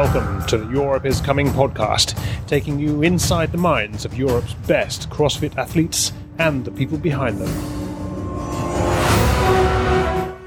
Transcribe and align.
Welcome 0.00 0.46
to 0.46 0.58
the 0.58 0.72
Europe 0.72 1.04
is 1.06 1.20
Coming 1.20 1.48
podcast, 1.48 2.16
taking 2.46 2.78
you 2.78 3.02
inside 3.02 3.50
the 3.50 3.58
minds 3.58 4.04
of 4.04 4.16
Europe's 4.16 4.54
best 4.54 5.10
CrossFit 5.10 5.58
athletes 5.58 6.12
and 6.38 6.64
the 6.64 6.70
people 6.70 6.98
behind 6.98 7.38
them. 7.38 7.48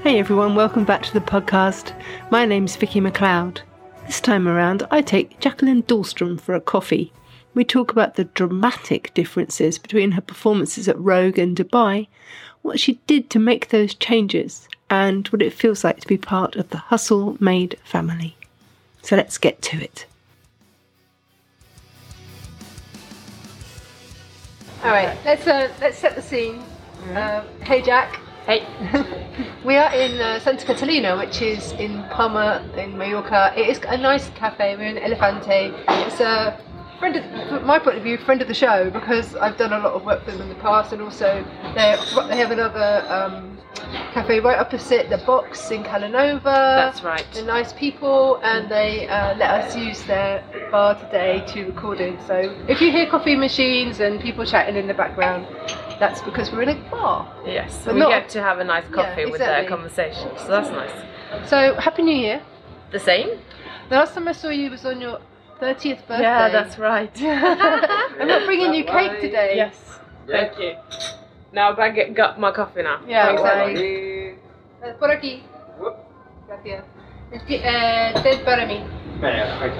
Hey 0.00 0.18
everyone, 0.18 0.54
welcome 0.54 0.86
back 0.86 1.02
to 1.02 1.12
the 1.12 1.20
podcast. 1.20 1.94
My 2.30 2.46
name's 2.46 2.76
Vicki 2.76 2.98
McLeod. 2.98 3.58
This 4.06 4.22
time 4.22 4.48
around, 4.48 4.86
I 4.90 5.02
take 5.02 5.38
Jacqueline 5.38 5.82
Dahlstrom 5.82 6.40
for 6.40 6.54
a 6.54 6.60
coffee. 6.60 7.12
We 7.52 7.62
talk 7.62 7.92
about 7.92 8.14
the 8.14 8.24
dramatic 8.24 9.12
differences 9.12 9.78
between 9.78 10.12
her 10.12 10.22
performances 10.22 10.88
at 10.88 10.98
Rogue 10.98 11.38
and 11.38 11.54
Dubai, 11.54 12.08
what 12.62 12.80
she 12.80 12.94
did 13.06 13.28
to 13.28 13.38
make 13.38 13.68
those 13.68 13.94
changes, 13.94 14.66
and 14.88 15.28
what 15.28 15.42
it 15.42 15.52
feels 15.52 15.84
like 15.84 16.00
to 16.00 16.08
be 16.08 16.16
part 16.16 16.56
of 16.56 16.70
the 16.70 16.78
Hustle 16.78 17.36
Made 17.38 17.78
family. 17.84 18.34
So 19.02 19.16
let's 19.16 19.36
get 19.36 19.60
to 19.62 19.82
it. 19.82 20.06
All 24.84 24.90
right, 24.90 25.16
let's 25.24 25.46
uh, 25.46 25.72
let's 25.80 25.98
set 25.98 26.16
the 26.16 26.22
scene. 26.22 26.62
Uh, 27.14 27.44
hey, 27.62 27.82
Jack. 27.82 28.20
Hey. 28.46 28.66
we 29.64 29.76
are 29.76 29.92
in 29.94 30.20
uh, 30.20 30.40
Santa 30.40 30.66
Catalina, 30.66 31.16
which 31.16 31.40
is 31.40 31.72
in 31.72 32.02
Palma 32.10 32.68
in 32.76 32.98
Mallorca. 32.98 33.52
It 33.56 33.68
is 33.68 33.80
a 33.86 33.96
nice 33.96 34.28
cafe. 34.30 34.76
We're 34.76 34.88
in 34.88 34.96
Elefante. 34.96 35.72
It's 36.06 36.20
a 36.20 36.58
friend 37.02 37.16
of, 37.16 37.48
from 37.48 37.66
my 37.66 37.80
point 37.80 37.96
of 37.96 38.04
view, 38.04 38.16
friend 38.16 38.40
of 38.40 38.46
the 38.46 38.54
show 38.54 38.88
because 38.90 39.34
I've 39.34 39.56
done 39.56 39.72
a 39.72 39.78
lot 39.78 39.92
of 39.94 40.04
work 40.04 40.24
for 40.24 40.30
them 40.30 40.40
in 40.42 40.48
the 40.48 40.54
past, 40.66 40.92
and 40.92 41.02
also 41.02 41.44
they 41.74 41.96
they 42.28 42.36
have 42.36 42.52
another 42.52 43.04
um, 43.08 43.58
cafe 44.14 44.38
right 44.38 44.56
opposite 44.56 45.10
the 45.10 45.18
box 45.18 45.72
in 45.72 45.82
Calanova. 45.82 46.42
That's 46.44 47.02
right. 47.02 47.26
They're 47.34 47.44
nice 47.44 47.72
people, 47.72 48.36
and 48.44 48.70
they 48.70 49.08
uh, 49.08 49.34
let 49.36 49.50
us 49.50 49.76
use 49.76 50.00
their 50.04 50.44
bar 50.70 50.94
today 50.94 51.44
to 51.48 51.64
record 51.72 52.00
in. 52.00 52.16
So 52.28 52.36
if 52.68 52.80
you 52.80 52.92
hear 52.92 53.10
coffee 53.10 53.34
machines 53.34 53.98
and 53.98 54.20
people 54.20 54.44
chatting 54.46 54.76
in 54.76 54.86
the 54.86 54.94
background, 54.94 55.44
that's 55.98 56.20
because 56.22 56.52
we're 56.52 56.62
in 56.62 56.68
a 56.68 56.90
bar. 56.90 57.26
Yes, 57.44 57.82
But 57.84 57.94
we 57.94 58.00
not- 58.00 58.10
get 58.10 58.28
to 58.30 58.42
have 58.42 58.60
a 58.60 58.64
nice 58.64 58.86
coffee 58.92 59.26
with 59.26 59.38
their 59.40 59.58
exactly. 59.62 59.68
conversation, 59.76 60.28
so 60.38 60.46
that's 60.46 60.70
nice. 60.70 61.48
So 61.50 61.74
happy 61.80 62.02
New 62.02 62.14
Year. 62.16 62.40
The 62.92 63.00
same? 63.00 63.40
The 63.88 63.96
last 63.96 64.14
time 64.14 64.28
I 64.28 64.32
saw 64.32 64.50
you 64.50 64.70
was 64.70 64.84
on 64.86 65.00
your 65.00 65.18
30th 65.62 66.02
birthday. 66.08 66.22
Yeah, 66.22 66.48
that's 66.50 66.76
right. 66.78 67.10
I'm 67.22 68.26
not 68.26 68.44
bringing 68.46 68.74
you 68.74 68.82
cake 68.84 69.20
today. 69.20 69.54
yes, 69.56 69.76
thank 70.26 70.58
you. 70.58 70.74
Now 71.52 71.76
I 71.76 71.90
get, 71.90 72.14
got 72.14 72.40
my 72.40 72.50
coffee 72.50 72.82
now. 72.82 73.00
Yeah, 73.06 73.26
Thanks, 73.26 73.42
exactly. 73.42 74.34
Eh, 74.82 74.92
Por 74.98 75.10
aquí. 75.10 75.44
Gracias. 76.48 76.84
Es 77.30 77.42
que, 77.44 77.60
eh, 77.62 78.12
para 78.44 78.66
mí. 78.66 78.82
Gracias. 79.20 79.76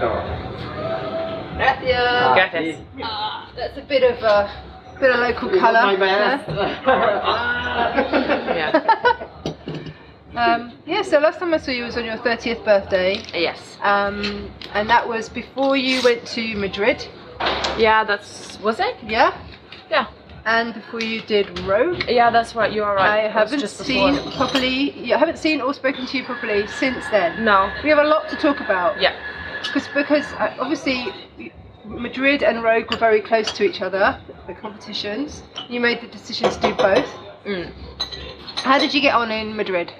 Gracias. 2.36 2.78
Ah, 3.02 3.48
that's 3.56 3.76
a 3.76 3.82
bit 3.82 4.04
of 4.04 4.22
a 4.22 4.48
bit 5.00 5.10
of 5.10 5.18
local 5.18 5.50
colour. 5.58 5.96
Yeah. 8.52 9.16
Um, 10.36 10.72
yeah, 10.86 11.02
so 11.02 11.18
last 11.18 11.38
time 11.38 11.52
I 11.54 11.58
saw 11.58 11.70
you 11.70 11.84
was 11.84 11.96
on 11.96 12.04
your 12.04 12.16
30th 12.18 12.64
birthday, 12.64 13.22
Yes. 13.34 13.58
um, 13.82 14.50
and 14.72 14.88
that 14.88 15.06
was 15.08 15.28
before 15.28 15.76
you 15.76 16.02
went 16.02 16.26
to 16.28 16.54
Madrid, 16.56 17.06
Yeah, 17.78 18.04
that's 18.04 18.58
was 18.60 18.80
it? 18.80 18.96
yeah? 19.06 19.36
Yeah. 19.90 20.06
And 20.44 20.74
before 20.74 21.00
you 21.00 21.20
did 21.22 21.56
Rogue. 21.60 22.02
Yeah, 22.08 22.30
that's 22.30 22.56
right. 22.56 22.72
You 22.72 22.82
are 22.82 22.96
right. 22.96 23.26
I 23.26 23.28
haven't 23.28 23.60
just 23.60 23.76
seen 23.78 24.16
before. 24.16 24.32
properly. 24.32 24.90
Yeah, 24.98 25.14
I 25.14 25.18
haven't 25.20 25.38
seen 25.38 25.60
or 25.60 25.72
spoken 25.72 26.04
to 26.04 26.18
you 26.18 26.24
properly 26.24 26.66
since 26.66 27.04
then. 27.10 27.44
No. 27.44 27.70
We 27.84 27.90
have 27.90 27.98
a 28.00 28.04
lot 28.04 28.28
to 28.30 28.36
talk 28.36 28.58
about. 28.58 29.00
Yeah. 29.00 29.14
Because 29.62 29.86
because 29.94 30.24
uh, 30.32 30.52
obviously 30.58 31.06
Madrid 31.84 32.42
and 32.42 32.60
Rogue 32.64 32.90
were 32.90 32.96
very 32.96 33.20
close 33.20 33.52
to 33.52 33.62
each 33.62 33.80
other, 33.82 34.20
the 34.48 34.54
competitions. 34.54 35.44
You 35.68 35.78
made 35.78 36.00
the 36.00 36.08
decision 36.08 36.50
to 36.50 36.58
do 36.60 36.74
both. 36.74 37.06
Mm. 37.46 37.70
How 38.64 38.78
did 38.80 38.92
you 38.92 39.00
get 39.00 39.14
on 39.14 39.30
in 39.30 39.54
Madrid? 39.54 39.92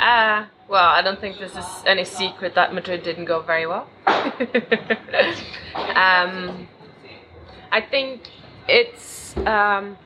Uh, 0.00 0.46
well, 0.66 0.88
I 0.88 1.02
don't 1.02 1.20
think 1.20 1.38
this 1.38 1.54
is 1.54 1.66
any 1.84 2.04
secret 2.04 2.54
that 2.54 2.72
Madrid 2.72 3.02
didn't 3.02 3.26
go 3.26 3.42
very 3.42 3.66
well. 3.66 3.86
um, 4.06 4.16
I 7.70 7.82
think 7.90 8.22
it's 8.66 9.36
um, 9.46 9.98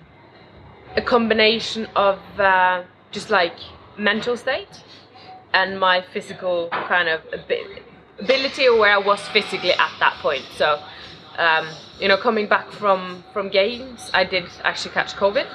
a 0.97 1.03
combination 1.03 1.87
of 1.95 2.19
uh, 2.41 2.83
just 3.13 3.31
like 3.31 3.55
mental 3.97 4.37
state 4.37 4.83
and 5.53 5.79
my 5.79 6.03
physical 6.13 6.69
kind 6.71 7.09
of 7.09 7.21
ability 8.19 8.67
or 8.67 8.77
where 8.77 8.95
I 8.95 8.99
was 8.99 9.21
physically 9.29 9.73
at 9.73 9.93
that 10.01 10.15
point. 10.21 10.45
So, 10.57 10.83
um, 11.39 11.69
you 12.01 12.09
know, 12.09 12.17
coming 12.17 12.49
back 12.49 12.73
from 12.73 13.23
from 13.33 13.49
games, 13.49 14.11
I 14.13 14.25
did 14.25 14.47
actually 14.65 14.93
catch 14.93 15.15
COVID. 15.15 15.47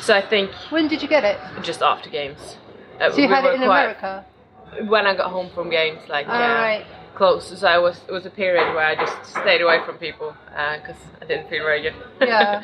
So 0.00 0.12
I 0.14 0.22
think 0.22 0.50
When 0.70 0.88
did 0.88 1.02
you 1.02 1.08
get 1.08 1.22
it? 1.22 1.38
just 1.62 1.82
after 1.82 2.10
games. 2.10 2.56
Uh, 3.00 3.10
So 3.10 3.16
you 3.20 3.28
we 3.28 3.34
had 3.34 3.44
it 3.44 3.54
in 3.54 3.62
America. 3.62 4.24
when 4.88 5.06
I 5.06 5.14
got 5.16 5.30
home 5.30 5.50
from 5.54 5.70
games, 5.70 6.00
like 6.08 6.28
All 6.28 6.38
yeah, 6.38 6.62
right. 6.62 6.86
close. 7.14 7.58
So 7.58 7.66
I 7.66 7.78
was 7.78 7.96
it 8.08 8.12
was 8.12 8.26
a 8.26 8.30
period 8.30 8.74
where 8.74 8.86
I 8.86 8.94
just 8.94 9.16
stayed 9.26 9.62
away 9.62 9.78
from 9.86 9.96
people 9.98 10.34
because 10.76 11.00
I 11.22 11.24
didn't 11.24 11.48
feel 11.50 11.64
very 11.64 11.82
good. 11.82 11.94
Yeah. 12.20 12.62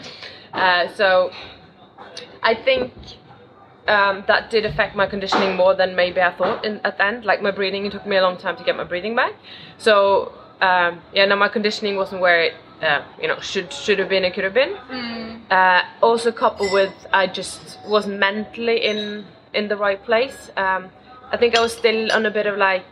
uh, 0.53 0.89
so 0.95 1.31
I 2.43 2.55
think 2.55 2.93
um, 3.89 4.25
that 4.27 4.51
did 4.51 4.65
affect 4.65 4.95
my 4.97 5.07
conditioning 5.07 5.57
more 5.57 5.75
than 5.75 5.95
maybe 5.97 6.21
I 6.21 6.33
thought 6.33 6.65
in, 6.65 6.81
at 6.85 6.99
the 6.99 7.05
end. 7.05 7.25
Like 7.25 7.41
my 7.43 7.51
breathing, 7.51 7.87
it 7.87 7.93
took 7.93 8.07
me 8.07 8.17
a 8.17 8.23
long 8.23 8.37
time 8.37 8.57
to 8.57 8.65
get 8.65 8.77
my 8.77 8.85
breathing 8.85 9.15
back. 9.17 9.35
So 9.79 10.33
um, 10.61 11.01
yeah, 11.15 11.25
no, 11.27 11.37
my 11.37 11.49
conditioning 11.49 11.97
wasn't 11.97 12.21
where 12.21 12.41
it 12.49 12.55
uh, 12.83 13.03
you 13.21 13.29
know 13.29 13.39
should 13.41 13.73
should 13.73 13.99
have 13.99 14.09
been. 14.09 14.25
It 14.25 14.35
could 14.35 14.45
have 14.45 14.55
been. 14.55 14.75
Uh, 15.51 15.83
also 16.01 16.33
coupled 16.33 16.73
with 16.73 16.95
I 17.13 17.27
just 17.27 17.79
wasn't 17.87 18.19
mentally 18.19 18.79
in 18.85 19.25
in 19.55 19.69
the 19.69 19.77
right 19.77 20.03
place. 20.05 20.51
Um, 20.57 20.91
I 21.31 21.37
think 21.37 21.57
I 21.57 21.61
was 21.61 21.73
still 21.73 22.13
on 22.13 22.27
a 22.27 22.31
bit 22.31 22.47
of 22.47 22.59
like 22.59 22.85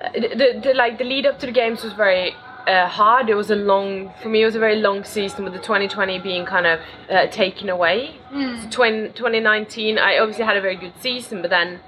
uh, 0.00 0.12
the, 0.12 0.60
the 0.62 0.74
like 0.74 0.98
the 0.98 1.04
lead 1.04 1.26
up 1.26 1.38
to 1.40 1.46
the 1.46 1.52
games 1.52 1.82
was 1.84 1.92
very 1.92 2.34
uh, 2.66 2.88
hard. 2.88 3.28
It 3.28 3.34
was 3.34 3.50
a 3.50 3.56
long 3.56 4.12
for 4.22 4.28
me. 4.28 4.42
It 4.42 4.46
was 4.46 4.56
a 4.56 4.60
very 4.60 4.76
long 4.76 5.04
season 5.04 5.44
with 5.44 5.52
the 5.52 5.60
2020 5.60 6.18
being 6.20 6.44
kind 6.44 6.66
of 6.66 6.80
uh, 7.10 7.26
taken 7.28 7.68
away. 7.68 8.18
So 8.62 8.70
20, 8.70 9.08
2019, 9.08 9.98
I 9.98 10.18
obviously 10.18 10.44
had 10.44 10.56
a 10.56 10.60
very 10.60 10.76
good 10.76 10.94
season, 11.00 11.42
but 11.42 11.50
then 11.50 11.80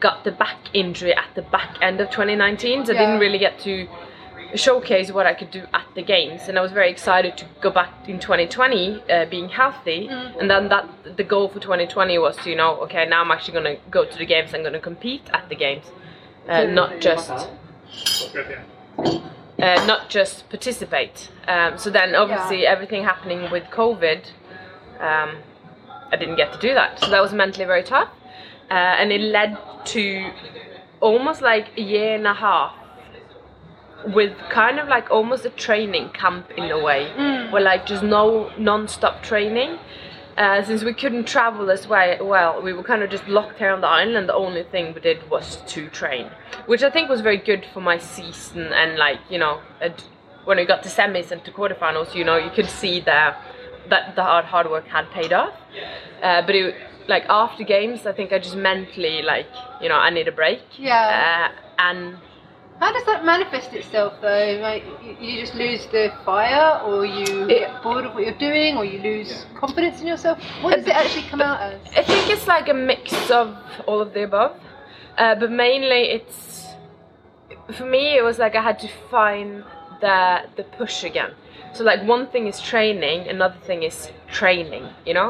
got 0.00 0.24
the 0.24 0.32
back 0.32 0.58
injury 0.72 1.14
at 1.14 1.28
the 1.34 1.42
back 1.42 1.76
end 1.80 2.00
of 2.00 2.10
2019, 2.10 2.86
so 2.86 2.92
I 2.94 2.98
didn't 2.98 3.20
really 3.20 3.38
get 3.38 3.58
to 3.60 3.88
showcase 4.56 5.10
what 5.10 5.26
I 5.26 5.34
could 5.34 5.50
do 5.50 5.64
at 5.72 5.86
the 5.94 6.02
games, 6.02 6.48
and 6.48 6.58
I 6.58 6.60
was 6.60 6.72
very 6.72 6.90
excited 6.90 7.36
to 7.38 7.44
go 7.60 7.70
back 7.70 8.08
in 8.08 8.18
2020, 8.20 9.02
uh, 9.10 9.26
being 9.26 9.48
healthy, 9.48 10.08
and 10.08 10.50
then 10.50 10.68
that 10.68 10.88
the 11.16 11.24
goal 11.24 11.48
for 11.48 11.60
2020 11.60 12.18
was 12.18 12.36
to 12.38 12.50
you 12.50 12.56
know 12.56 12.76
okay 12.82 13.06
now 13.06 13.20
I'm 13.22 13.30
actually 13.30 13.54
gonna 13.54 13.76
go 13.90 14.04
to 14.04 14.18
the 14.18 14.26
games, 14.26 14.54
I'm 14.54 14.62
gonna 14.62 14.80
compete 14.80 15.28
at 15.32 15.48
the 15.48 15.56
games, 15.56 15.84
uh, 16.48 16.64
not 16.64 17.00
just 17.00 17.30
uh, 18.98 19.86
not 19.86 20.08
just 20.08 20.48
participate. 20.50 21.30
Um, 21.48 21.78
so 21.78 21.90
then 21.90 22.14
obviously 22.14 22.66
everything 22.66 23.04
happening 23.04 23.50
with 23.50 23.64
COVID, 23.64 24.24
um, 25.00 25.38
I 26.12 26.16
didn't 26.16 26.36
get 26.36 26.52
to 26.52 26.58
do 26.58 26.74
that, 26.74 27.00
so 27.00 27.10
that 27.10 27.20
was 27.20 27.32
mentally 27.32 27.64
very 27.64 27.82
tough, 27.82 28.10
uh, 28.70 28.74
and 28.74 29.12
it 29.12 29.20
led 29.20 29.58
to 29.86 30.30
almost 31.00 31.42
like 31.42 31.76
a 31.76 31.82
year 31.82 32.14
and 32.14 32.26
a 32.26 32.34
half 32.34 32.74
with 34.06 34.36
kind 34.50 34.78
of 34.78 34.88
like 34.88 35.10
almost 35.10 35.44
a 35.44 35.50
training 35.50 36.10
camp 36.10 36.50
in 36.56 36.70
a 36.70 36.78
way, 36.82 37.10
where 37.50 37.62
like 37.62 37.86
just 37.86 38.02
no 38.02 38.50
non-stop 38.58 39.22
training. 39.22 39.78
Uh, 40.36 40.60
since 40.64 40.82
we 40.82 40.92
couldn't 40.92 41.28
travel 41.28 41.70
as 41.70 41.86
way, 41.86 42.18
well, 42.20 42.60
we 42.60 42.72
were 42.72 42.82
kind 42.82 43.04
of 43.04 43.08
just 43.10 43.24
locked 43.28 43.56
here 43.56 43.70
on 43.70 43.80
the 43.80 43.86
island, 43.86 44.16
and 44.16 44.28
the 44.28 44.34
only 44.34 44.64
thing 44.64 44.92
we 44.92 45.00
did 45.00 45.30
was 45.30 45.58
to 45.68 45.88
train, 45.90 46.28
which 46.66 46.82
I 46.82 46.90
think 46.90 47.08
was 47.08 47.20
very 47.20 47.36
good 47.36 47.64
for 47.72 47.80
my 47.80 47.98
season. 47.98 48.72
And 48.72 48.98
like 48.98 49.20
you 49.30 49.38
know, 49.38 49.60
when 50.44 50.56
we 50.56 50.64
got 50.64 50.82
to 50.82 50.88
semis 50.88 51.30
and 51.30 51.44
to 51.44 51.52
quarterfinals, 51.52 52.14
you 52.14 52.24
know, 52.24 52.36
you 52.36 52.50
could 52.50 52.68
see 52.68 52.98
the 52.98 53.34
that 53.90 54.16
the 54.16 54.22
hard 54.22 54.44
hard 54.44 54.68
work 54.68 54.86
had 54.88 55.10
paid 55.10 55.32
off. 55.32 55.54
Uh, 56.22 56.42
but 56.42 56.54
it, 56.54 56.74
like 57.06 57.24
after 57.28 57.64
games, 57.64 58.06
I 58.06 58.12
think 58.12 58.32
I 58.32 58.38
just 58.38 58.56
mentally 58.56 59.22
like 59.22 59.46
you 59.80 59.88
know 59.88 59.96
I 59.96 60.10
need 60.10 60.28
a 60.28 60.32
break. 60.32 60.62
Yeah. 60.78 61.52
Uh, 61.54 61.60
and 61.78 62.16
How 62.80 62.92
does 62.92 63.04
that 63.06 63.24
manifest 63.24 63.72
itself 63.72 64.14
though? 64.20 64.58
Like 64.60 64.84
you, 65.02 65.16
you 65.20 65.40
just 65.40 65.54
lose 65.54 65.86
the 65.86 66.12
fire, 66.24 66.80
or 66.84 67.06
you 67.06 67.44
It- 67.48 67.60
get 67.60 67.82
bored 67.82 68.04
of 68.04 68.14
what 68.14 68.24
you're 68.24 68.32
doing, 68.50 68.76
or 68.76 68.84
you 68.84 68.98
lose 69.00 69.46
confidence 69.56 70.00
in 70.00 70.06
yourself? 70.06 70.38
What 70.62 70.76
does 70.76 70.86
it 70.86 70.94
actually 70.94 71.22
come 71.28 71.40
out 71.40 71.60
as? 71.60 71.80
I 71.96 72.02
think 72.02 72.28
it's 72.30 72.46
like 72.46 72.68
a 72.68 72.74
mix 72.74 73.30
of 73.30 73.56
all 73.86 74.00
of 74.00 74.12
the 74.12 74.24
above, 74.24 74.52
uh, 75.18 75.34
but 75.36 75.50
mainly 75.50 76.02
it's 76.16 76.66
for 77.76 77.84
me. 77.86 78.16
It 78.18 78.24
was 78.24 78.38
like 78.38 78.54
I 78.56 78.62
had 78.62 78.78
to 78.80 78.88
find 79.10 79.64
the 80.00 80.42
the 80.56 80.64
push 80.64 81.04
again. 81.04 81.30
So 81.72 81.84
like 81.84 82.02
one 82.04 82.26
thing 82.28 82.46
is 82.48 82.60
training, 82.60 83.28
another 83.28 83.58
thing 83.66 83.82
is 83.82 84.10
training. 84.40 84.84
You 85.08 85.14
know. 85.18 85.28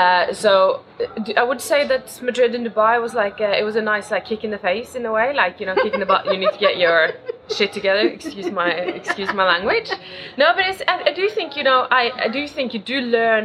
Uh, 0.00 0.32
so 0.42 0.52
I 1.42 1.44
would 1.50 1.60
say 1.70 1.80
that 1.92 2.04
Madrid 2.28 2.54
and 2.56 2.64
Dubai 2.68 2.94
was 3.06 3.12
like 3.22 3.36
uh, 3.40 3.60
it 3.60 3.64
was 3.70 3.76
a 3.82 3.84
nice 3.94 4.10
like 4.14 4.24
kick 4.30 4.42
in 4.46 4.50
the 4.56 4.62
face 4.68 4.90
in 4.98 5.04
a 5.10 5.12
way, 5.18 5.28
like 5.42 5.54
you 5.60 5.66
know, 5.68 5.76
kick 5.84 5.94
in 5.94 6.00
the 6.04 6.10
butt. 6.12 6.26
You 6.32 6.38
need 6.44 6.52
to 6.58 6.62
get 6.66 6.76
your 6.84 7.00
shit 7.56 7.72
together. 7.78 8.04
Excuse 8.18 8.50
my 8.62 8.70
excuse 9.00 9.32
my 9.40 9.46
language. 9.54 9.90
No, 10.42 10.46
but 10.56 10.64
it's 10.70 10.82
I, 10.92 10.96
I 11.10 11.12
do 11.20 11.28
think 11.38 11.56
you 11.58 11.64
know 11.70 11.80
I 12.02 12.04
I 12.26 12.28
do 12.38 12.42
think 12.56 12.74
you 12.74 12.80
do 12.94 13.00
learn 13.18 13.44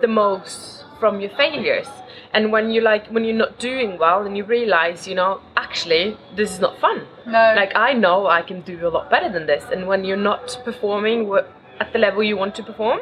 the 0.00 0.08
most 0.08 0.84
from 1.00 1.20
your 1.20 1.30
failures 1.42 1.88
and 2.32 2.50
when 2.54 2.70
you 2.74 2.80
like 2.80 3.06
when 3.14 3.24
you're 3.26 3.40
not 3.46 3.58
doing 3.58 3.90
well 3.98 4.20
and 4.26 4.36
you 4.36 4.44
realize 4.44 5.06
you 5.10 5.14
know 5.14 5.40
actually 5.56 6.16
this 6.36 6.50
is 6.54 6.60
not 6.60 6.78
fun 6.84 6.98
No. 7.26 7.42
like 7.60 7.72
i 7.76 7.92
know 7.92 8.26
i 8.26 8.42
can 8.42 8.60
do 8.62 8.74
a 8.88 8.90
lot 8.96 9.08
better 9.14 9.30
than 9.36 9.46
this 9.46 9.64
and 9.72 9.86
when 9.90 10.04
you're 10.04 10.24
not 10.32 10.58
performing 10.64 11.20
wh- 11.30 11.46
at 11.80 11.92
the 11.92 11.98
level 11.98 12.22
you 12.22 12.36
want 12.36 12.54
to 12.54 12.62
perform 12.62 13.00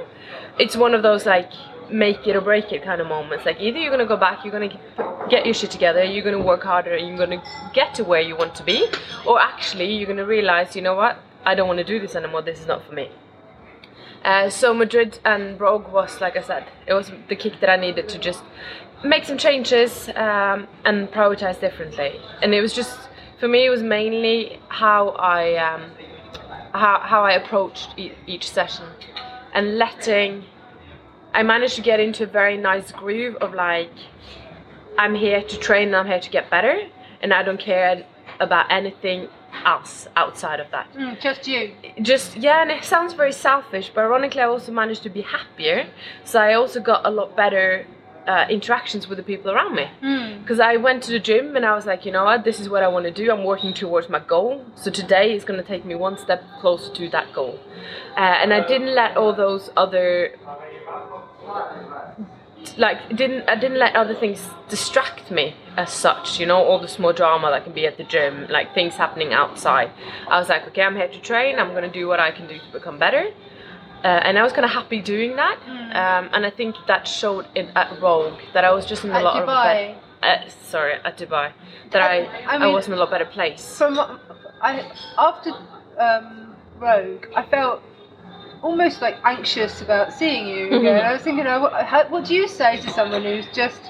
it's 0.59 0.77
one 0.77 0.95
of 0.95 1.03
those 1.03 1.27
like 1.27 1.51
make 1.91 2.27
it 2.27 2.35
or 2.35 2.41
break 2.41 2.73
it 2.73 2.83
kind 2.83 3.01
of 3.01 3.07
moments. 3.07 3.45
Like 3.45 3.61
either 3.61 3.79
you're 3.79 3.97
to 3.99 4.07
go 4.07 4.17
back 4.17 4.45
you're 4.45 4.59
to 4.59 4.79
get 5.29 5.45
your 5.45 5.55
shit 5.55 5.71
together 5.71 6.03
you're 6.03 6.25
to 6.31 6.39
work 6.39 6.63
harder 6.63 6.95
and 6.95 7.09
you're 7.09 7.27
to 7.27 7.43
get 7.75 7.95
to 7.95 8.05
where 8.05 8.21
you 8.21 8.37
want 8.37 8.55
to 8.57 8.65
be 8.65 8.87
or 9.27 9.41
actually 9.41 9.95
you're 9.95 10.15
to 10.15 10.23
realize 10.25 10.75
you 10.75 10.83
know 10.83 10.95
what? 10.95 11.19
I 11.45 11.55
don't 11.55 11.67
want 11.67 11.79
to 11.79 11.85
do 11.85 12.01
this 12.01 12.15
anymore 12.15 12.43
this 12.43 12.61
is 12.61 12.67
not 12.67 12.85
for 12.87 12.93
me. 12.93 13.11
Uh, 14.25 14.49
so 14.49 14.73
Madrid 14.73 15.19
and 15.25 15.61
Rogue 15.61 15.89
was, 15.89 16.21
like 16.21 16.37
I 16.37 16.43
said, 16.43 16.67
it 16.87 16.95
was 16.95 17.11
the 17.29 17.35
kick 17.35 17.59
that 17.59 17.69
I 17.69 17.75
needed 17.75 18.09
to 18.11 18.19
just 18.19 18.41
make 19.05 19.25
some 19.25 19.37
changes 19.37 20.09
um, 20.11 20.69
and 20.85 21.11
prioritize 21.11 21.59
differently. 21.61 22.21
And 22.41 22.55
it 22.55 22.61
was 22.61 22.73
just, 22.73 22.97
for 23.41 23.49
me, 23.49 23.67
it 23.67 23.71
was 23.71 23.83
mainly 23.83 24.61
how 24.69 25.09
I 25.09 25.57
um, 25.57 25.91
how, 26.73 27.01
how 27.01 27.23
I 27.23 27.33
approached 27.33 27.91
e- 27.99 28.13
each 28.27 28.49
session 28.51 28.87
and 29.55 29.79
letting. 29.79 30.45
I 31.35 31.43
managed 31.43 31.77
to 31.77 31.83
get 31.83 31.99
into 32.01 32.25
a 32.25 32.27
very 32.27 32.57
nice 32.59 32.93
groove 32.93 33.37
of 33.37 33.55
like, 33.55 33.91
I'm 34.99 35.15
here 35.15 35.43
to 35.43 35.57
train 35.59 35.89
and 35.89 35.97
I'm 35.97 36.07
here 36.07 36.21
to 36.21 36.31
get 36.31 36.51
better, 36.51 36.75
and 37.23 37.33
I 37.33 37.43
don't 37.43 37.59
care 37.61 38.05
about 38.41 38.67
anything 38.71 39.29
else 39.67 40.09
outside 40.17 40.61
of 40.61 40.71
that 40.71 40.89
Mm, 40.95 41.21
just 41.21 41.47
you. 41.47 41.73
just 42.01 42.37
yeah 42.37 42.63
and 42.63 42.71
it 42.71 42.83
sounds 42.85 43.13
very 43.13 43.33
selfish 43.33 43.91
but 43.95 44.01
ironically 44.01 44.41
i 44.41 44.47
also 44.47 44.73
managed 44.73 45.03
to 45.03 45.11
be 45.11 45.21
happier 45.21 45.87
so 46.25 46.41
i 46.41 46.55
also 46.55 46.81
got 46.81 47.05
a 47.05 47.11
lot 47.11 47.37
better 47.37 47.87
uh, 48.27 48.47
interactions 48.49 49.09
with 49.09 49.19
the 49.19 49.23
people 49.25 49.51
around 49.51 49.75
me 49.75 49.87
Mm. 50.03 50.41
because 50.43 50.61
i 50.61 50.77
went 50.77 51.03
to 51.03 51.11
the 51.11 51.19
gym 51.19 51.57
and 51.57 51.65
i 51.67 51.75
was 51.75 51.87
like 51.87 52.05
you 52.07 52.13
know 52.13 52.25
what 52.25 52.45
this 52.45 52.61
is 52.61 52.69
what 52.69 52.83
i 52.83 52.89
want 52.89 53.05
to 53.05 53.11
do 53.11 53.31
i'm 53.33 53.45
working 53.45 53.75
towards 53.75 54.09
my 54.09 54.21
goal 54.21 54.65
so 54.77 54.91
today 54.91 55.35
is 55.35 55.45
going 55.45 55.61
to 55.61 55.67
take 55.67 55.85
me 55.85 55.95
one 55.95 56.17
step 56.19 56.43
closer 56.61 56.93
to 56.95 57.09
that 57.09 57.33
goal 57.33 57.59
uh, 58.17 58.21
and 58.43 58.53
i 58.55 58.65
didn't 58.67 58.95
let 58.95 59.17
all 59.17 59.33
those 59.35 59.71
other 59.77 60.31
like 62.79 62.99
didn't 63.17 63.49
I 63.49 63.57
didn't 63.57 63.79
let 63.79 63.97
other 63.97 64.15
things 64.15 64.49
distract 64.69 65.31
me 65.31 65.55
as 65.77 65.93
such, 65.93 66.39
you 66.39 66.47
know, 66.47 66.59
all 66.63 66.79
the 66.79 66.89
small 66.89 67.13
drama 67.13 67.51
that 67.51 67.65
can 67.65 67.73
be 67.73 67.87
at 67.87 67.97
the 67.97 68.05
gym, 68.05 68.47
like 68.49 68.73
things 68.75 68.95
happening 68.95 69.33
outside. 69.33 69.91
I 70.29 70.39
was 70.39 70.49
like, 70.49 70.67
okay, 70.69 70.83
I'm 70.83 70.95
here 70.97 71.09
to 71.09 71.21
train. 71.21 71.59
I'm 71.59 71.75
gonna 71.75 71.91
do 71.91 72.07
what 72.07 72.21
I 72.21 72.31
can 72.31 72.47
do 72.47 72.59
to 72.59 72.73
become 72.73 72.99
better, 72.99 73.25
uh, 74.05 74.21
and 74.27 74.39
I 74.39 74.43
was 74.43 74.53
kind 74.53 74.65
of 74.65 74.71
happy 74.71 75.01
doing 75.01 75.37
that. 75.37 75.59
Um, 76.01 76.31
and 76.33 76.45
I 76.47 76.51
think 76.51 76.77
that 76.89 77.07
showed 77.07 77.47
in, 77.55 77.71
at 77.77 78.01
Rogue 78.01 78.39
that 78.55 78.65
I 78.65 78.71
was 78.73 78.85
just 78.87 79.05
in 79.05 79.11
a 79.11 79.15
At 79.19 79.25
lot 79.25 79.35
Dubai? 79.47 79.95
of 79.97 79.97
better, 80.23 80.47
uh, 80.47 80.49
sorry 80.65 80.95
at 81.05 81.17
Dubai 81.19 81.53
that 81.93 82.01
I 82.03 82.15
I 82.25 82.55
I, 82.55 82.59
mean- 82.59 82.73
was 82.75 82.87
in 82.89 82.93
a 82.93 82.97
lot 82.97 83.11
better 83.11 83.27
place. 83.27 83.77
From 83.79 83.99
I 84.61 84.91
after 85.19 85.51
um, 85.99 86.55
Rogue, 86.79 87.27
I 87.37 87.43
felt 87.45 87.83
almost 88.63 89.03
like 89.03 89.17
anxious 89.25 89.83
about 89.83 90.13
seeing 90.13 90.47
you 90.47 90.67
again. 90.79 91.05
I 91.05 91.13
was 91.13 91.23
thinking, 91.23 91.47
oh, 91.49 91.61
what, 91.63 91.73
how, 91.85 92.09
what 92.09 92.25
do 92.25 92.35
you 92.35 92.47
say 92.47 92.81
to 92.81 92.91
someone 92.91 93.23
who's 93.25 93.47
just 93.53 93.83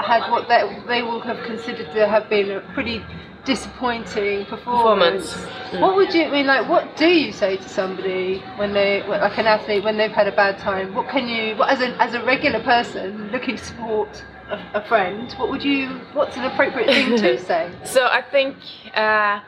had 0.00 0.28
what 0.30 0.48
they, 0.48 0.62
they 0.88 1.02
will 1.02 1.20
have 1.20 1.38
considered 1.46 1.92
to 1.94 2.06
have 2.08 2.28
been 2.28 2.50
a 2.50 2.60
pretty 2.74 3.00
disappointing 3.46 4.44
performance? 4.46 5.32
Performance. 5.32 5.72
Mm. 5.72 5.80
What 5.80 5.96
would 5.96 6.12
you 6.12 6.24
I 6.24 6.30
mean? 6.30 6.46
Like, 6.46 6.68
what 6.68 6.96
do 6.96 7.06
you 7.06 7.32
say 7.32 7.56
to 7.56 7.68
somebody 7.68 8.40
when 8.56 8.74
they, 8.74 9.02
like 9.06 9.38
an 9.38 9.46
athlete, 9.46 9.82
when 9.84 9.96
they've 9.96 10.10
had 10.10 10.26
a 10.26 10.36
bad 10.36 10.58
time? 10.58 10.94
What 10.94 11.08
can 11.08 11.28
you, 11.28 11.56
what, 11.56 11.70
as 11.70 11.80
a 11.80 11.88
as 12.02 12.14
a 12.14 12.22
regular 12.24 12.62
person 12.62 13.30
looking 13.32 13.56
to 13.56 13.64
support 13.64 14.24
a, 14.50 14.58
a 14.74 14.84
friend, 14.86 15.32
what 15.34 15.48
would 15.50 15.64
you? 15.64 15.88
What's 16.12 16.36
an 16.36 16.44
appropriate 16.44 16.88
thing 16.88 17.16
to 17.18 17.38
say? 17.50 17.72
So 17.84 18.04
I 18.04 18.22
think 18.22 18.56
uh, 18.94 19.40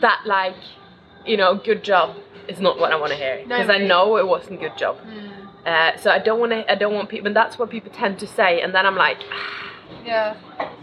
that 0.00 0.22
like 0.26 0.56
you 1.24 1.36
know 1.36 1.54
good 1.56 1.82
job 1.84 2.16
is 2.48 2.60
not 2.60 2.78
what 2.78 2.92
I 2.92 2.96
want 2.96 3.12
to 3.12 3.16
hear 3.16 3.44
No, 3.46 3.56
because 3.56 3.70
I 3.70 3.78
know 3.78 4.16
it 4.16 4.26
wasn't 4.26 4.60
good 4.60 4.76
job. 4.76 4.98
Uh, 5.64 5.96
so 5.96 6.10
I 6.10 6.18
don't 6.18 6.38
want 6.38 6.52
to. 6.52 6.70
I 6.70 6.76
don't 6.76 6.94
want 6.94 7.08
people. 7.08 7.26
And 7.26 7.36
that's 7.36 7.58
what 7.58 7.70
people 7.70 7.90
tend 7.92 8.18
to 8.20 8.26
say. 8.26 8.60
And 8.60 8.74
then 8.74 8.86
I'm 8.86 8.94
like, 8.96 9.18
Yeah. 10.06 10.36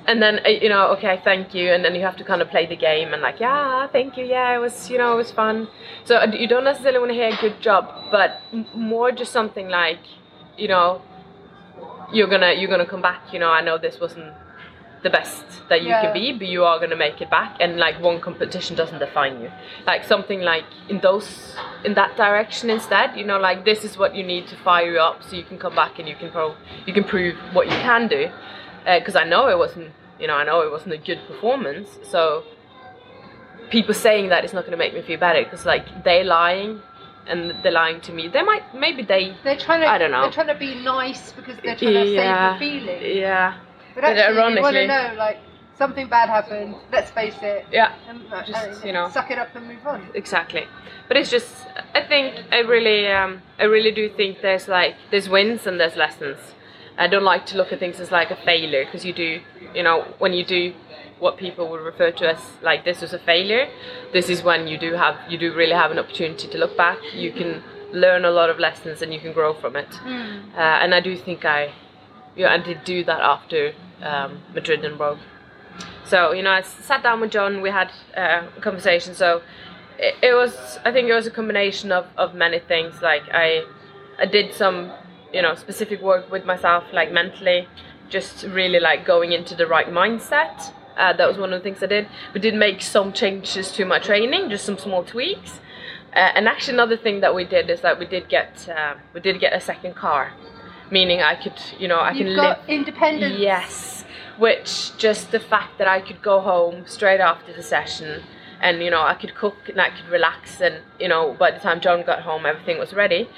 and 0.07 0.21
then 0.21 0.39
uh, 0.45 0.49
you 0.49 0.69
know, 0.69 0.87
okay, 0.97 1.21
thank 1.23 1.53
you. 1.55 1.71
And 1.71 1.83
then 1.85 1.95
you 1.95 2.01
have 2.01 2.17
to 2.17 2.23
kind 2.25 2.41
of 2.41 2.49
play 2.49 2.65
the 2.65 2.75
game 2.75 3.13
and 3.13 3.21
like, 3.21 3.39
yeah, 3.39 3.87
thank 3.87 4.17
you. 4.17 4.25
Yeah, 4.25 4.55
it 4.55 4.59
was 4.59 4.89
you 4.89 4.97
know 4.97 5.13
it 5.13 5.17
was 5.17 5.31
fun. 5.31 5.67
So 6.05 6.17
uh, 6.17 6.27
you 6.41 6.47
don't 6.47 6.65
necessarily 6.65 6.99
want 6.99 7.11
to 7.11 7.15
hear 7.15 7.31
good 7.39 7.61
job, 7.61 7.89
but 8.11 8.41
more 8.75 9.11
just 9.11 9.31
something 9.31 9.69
like, 9.69 9.99
you 10.57 10.67
know, 10.67 11.01
you're 12.11 12.27
gonna 12.27 12.53
you're 12.53 12.69
gonna 12.69 12.85
come 12.85 13.01
back. 13.01 13.31
You 13.33 13.39
know, 13.39 13.49
I 13.49 13.61
know 13.61 13.77
this 13.77 13.99
wasn't 13.99 14.33
the 15.03 15.09
best 15.09 15.43
that 15.69 15.81
you 15.81 15.89
Yeah. 15.89 16.01
can 16.01 16.13
be, 16.13 16.31
but 16.31 16.47
you 16.47 16.63
are 16.63 16.79
gonna 16.79 16.95
make 16.95 17.19
it 17.21 17.29
back. 17.29 17.57
And 17.59 17.77
like 17.77 17.99
one 18.01 18.19
competition 18.21 18.75
doesn't 18.75 18.99
define 18.99 19.41
you. 19.41 19.51
Like 19.85 20.03
something 20.05 20.41
like 20.41 20.65
in 20.89 20.99
those 20.99 21.55
in 21.83 21.93
that 21.95 22.15
direction 22.15 22.69
instead. 22.69 23.17
You 23.17 23.25
know, 23.25 23.37
like 23.39 23.65
this 23.65 23.83
is 23.83 23.97
what 23.97 24.15
you 24.15 24.23
need 24.23 24.47
to 24.47 24.55
fire 24.57 24.91
you 24.91 24.99
up 24.99 25.23
so 25.23 25.35
you 25.35 25.43
can 25.43 25.57
come 25.57 25.75
back 25.75 25.99
and 25.99 26.07
you 26.07 26.15
can 26.15 26.31
pro 26.31 26.55
you 26.85 26.93
can 26.93 27.03
prove 27.03 27.35
what 27.53 27.65
you 27.67 27.77
can 27.89 28.07
do. 28.07 28.29
Because 28.85 29.15
I 29.15 29.23
know 29.23 29.47
it 29.49 29.57
wasn't. 29.57 29.91
You 30.19 30.27
know, 30.27 30.35
I 30.35 30.43
know 30.43 30.61
it 30.61 30.71
wasn't 30.71 30.93
a 30.93 30.97
good 30.97 31.19
performance. 31.27 31.89
So 32.03 32.43
people 33.69 33.93
saying 33.93 34.29
that 34.29 34.45
is 34.45 34.53
not 34.53 34.65
gonna 34.65 34.77
make 34.77 34.93
me 34.93 35.01
feel 35.01 35.19
better 35.19 35.43
because 35.43 35.65
like 35.65 36.03
they're 36.03 36.23
lying. 36.23 36.81
And 37.25 37.55
they're 37.63 37.71
lying 37.71 38.01
to 38.01 38.11
me. 38.11 38.27
They 38.27 38.41
might, 38.41 38.75
maybe 38.75 39.01
they, 39.01 39.33
They're 39.45 39.55
trying 39.57 39.79
to. 39.79 39.87
I 39.87 39.97
don't 39.97 40.11
know. 40.11 40.23
They're 40.23 40.31
trying 40.31 40.47
to 40.47 40.55
be 40.55 40.75
nice 40.83 41.31
because 41.31 41.55
they're 41.63 41.77
trying 41.77 41.93
to 41.93 42.05
Yeah. 42.05 42.57
save 42.59 42.59
the 42.59 42.65
feeling. 42.81 43.17
yeah, 43.17 43.59
But 43.95 44.01
But 44.01 44.17
actually, 44.17 44.55
you 44.57 44.61
want 44.61 44.75
to 44.75 44.87
know, 44.87 45.13
like 45.17 45.37
something 45.77 46.09
bad 46.09 46.27
happened. 46.27 46.75
Let's 46.91 47.11
face 47.11 47.37
it. 47.41 47.65
yeah. 47.71 47.93
And, 48.09 48.19
uh, 48.29 48.43
Just, 48.43 48.83
you 48.83 48.91
know. 48.91 49.07
suck 49.09 49.31
it 49.31 49.37
up 49.39 49.55
and 49.55 49.69
move 49.69 49.87
on. 49.87 50.05
exactly 50.13 50.67
but 51.07 51.15
it's 51.15 51.29
just 51.31 51.53
i 51.95 52.01
think 52.01 52.35
i 52.51 52.59
really 52.59 53.07
um, 53.07 53.41
i 53.57 53.63
really 53.63 53.91
do 53.91 54.09
think 54.09 54.41
there's 54.41 54.67
like 54.67 54.95
there's 55.11 55.29
wins 55.29 55.65
and 55.67 55.79
there's 55.79 55.95
lessons 55.95 56.37
i 56.97 57.07
don't 57.07 57.23
like 57.23 57.45
to 57.45 57.57
look 57.57 57.71
at 57.71 57.79
things 57.79 57.99
as 57.99 58.11
like 58.11 58.31
a 58.31 58.35
failure 58.35 58.85
because 58.85 59.05
you 59.05 59.13
do 59.13 59.41
you 59.73 59.83
know 59.83 60.05
when 60.19 60.33
you 60.33 60.45
do 60.45 60.73
what 61.19 61.37
people 61.37 61.69
would 61.69 61.81
refer 61.81 62.11
to 62.11 62.27
as 62.27 62.39
like 62.61 62.83
this 62.83 63.01
was 63.01 63.13
a 63.13 63.19
failure 63.19 63.69
this 64.11 64.29
is 64.29 64.43
when 64.43 64.67
you 64.67 64.77
do 64.77 64.93
have 64.93 65.15
you 65.29 65.37
do 65.37 65.53
really 65.53 65.73
have 65.73 65.91
an 65.91 65.99
opportunity 65.99 66.47
to 66.47 66.57
look 66.57 66.75
back 66.75 66.97
you 67.13 67.31
can 67.31 67.63
learn 67.91 68.25
a 68.25 68.31
lot 68.31 68.49
of 68.49 68.57
lessons 68.59 69.01
and 69.01 69.13
you 69.13 69.19
can 69.19 69.31
grow 69.31 69.53
from 69.53 69.75
it 69.75 69.87
uh, 70.55 70.81
and 70.81 70.93
i 70.93 70.99
do 70.99 71.15
think 71.15 71.45
i 71.45 71.71
yeah, 72.35 72.51
I 72.51 72.57
did 72.57 72.83
do 72.83 73.03
that 73.03 73.21
after 73.21 73.73
um, 74.01 74.41
Madrid 74.53 74.83
and 74.83 74.99
Rogue. 74.99 75.19
So 76.05 76.31
you 76.31 76.43
know, 76.43 76.51
I 76.51 76.61
sat 76.61 77.03
down 77.03 77.21
with 77.21 77.31
John. 77.31 77.61
We 77.61 77.69
had 77.69 77.91
uh, 78.15 78.43
a 78.57 78.61
conversation. 78.61 79.13
So 79.13 79.41
it, 79.97 80.15
it 80.21 80.33
was, 80.33 80.79
I 80.83 80.91
think, 80.91 81.07
it 81.07 81.13
was 81.13 81.27
a 81.27 81.31
combination 81.31 81.91
of, 81.91 82.07
of 82.17 82.33
many 82.33 82.59
things. 82.59 83.01
Like 83.01 83.23
I, 83.31 83.63
I 84.19 84.25
did 84.25 84.53
some, 84.53 84.91
you 85.33 85.41
know, 85.41 85.55
specific 85.55 86.01
work 86.01 86.31
with 86.31 86.45
myself, 86.45 86.83
like 86.93 87.11
mentally, 87.11 87.67
just 88.09 88.43
really 88.43 88.79
like 88.79 89.05
going 89.05 89.31
into 89.31 89.55
the 89.55 89.67
right 89.67 89.87
mindset. 89.87 90.71
Uh, 90.95 91.11
that 91.13 91.27
was 91.27 91.37
one 91.37 91.51
of 91.51 91.59
the 91.59 91.63
things 91.63 91.81
I 91.81 91.87
did. 91.87 92.07
We 92.33 92.39
did 92.39 92.53
make 92.53 92.81
some 92.81 93.11
changes 93.13 93.71
to 93.71 93.85
my 93.85 93.99
training, 93.99 94.49
just 94.51 94.65
some 94.65 94.77
small 94.77 95.03
tweaks. 95.03 95.59
Uh, 96.15 96.29
and 96.35 96.47
actually, 96.47 96.75
another 96.75 96.95
thing 96.95 97.21
that 97.21 97.33
we 97.33 97.43
did 97.43 97.69
is 97.71 97.81
that 97.81 97.97
we 97.97 98.05
did 98.05 98.29
get 98.29 98.69
uh, 98.69 98.93
we 99.13 99.19
did 99.19 99.39
get 99.39 99.53
a 99.53 99.59
second 99.59 99.95
car, 99.95 100.33
meaning 100.91 101.21
I 101.23 101.35
could, 101.35 101.59
you 101.79 101.87
know, 101.87 101.99
I 101.99 102.13
can 102.15 102.27
live 102.27 102.35
got 102.35 102.69
independence. 102.69 103.39
Yes, 103.39 104.05
which 104.37 104.95
just 104.97 105.31
the 105.31 105.39
fact 105.39 105.79
that 105.79 105.87
I 105.87 106.01
could 106.01 106.21
go 106.21 106.39
home 106.39 106.85
straight 106.85 107.19
after 107.19 107.51
the 107.51 107.63
session 107.63 108.21
and 108.63 108.81
you 108.81 108.89
know 108.89 109.03
I 109.03 109.15
could 109.21 109.33
cook 109.35 109.57
and 109.67 109.79
I 109.87 109.89
could 109.95 110.09
relax 110.17 110.61
and 110.61 110.75
you 111.03 111.09
know 111.13 111.23
by 111.43 111.49
the 111.51 111.59
time 111.59 111.79
John 111.85 111.99
got 112.11 112.19
home 112.29 112.45
everything 112.45 112.77
was 112.79 112.93
ready. 112.93 113.29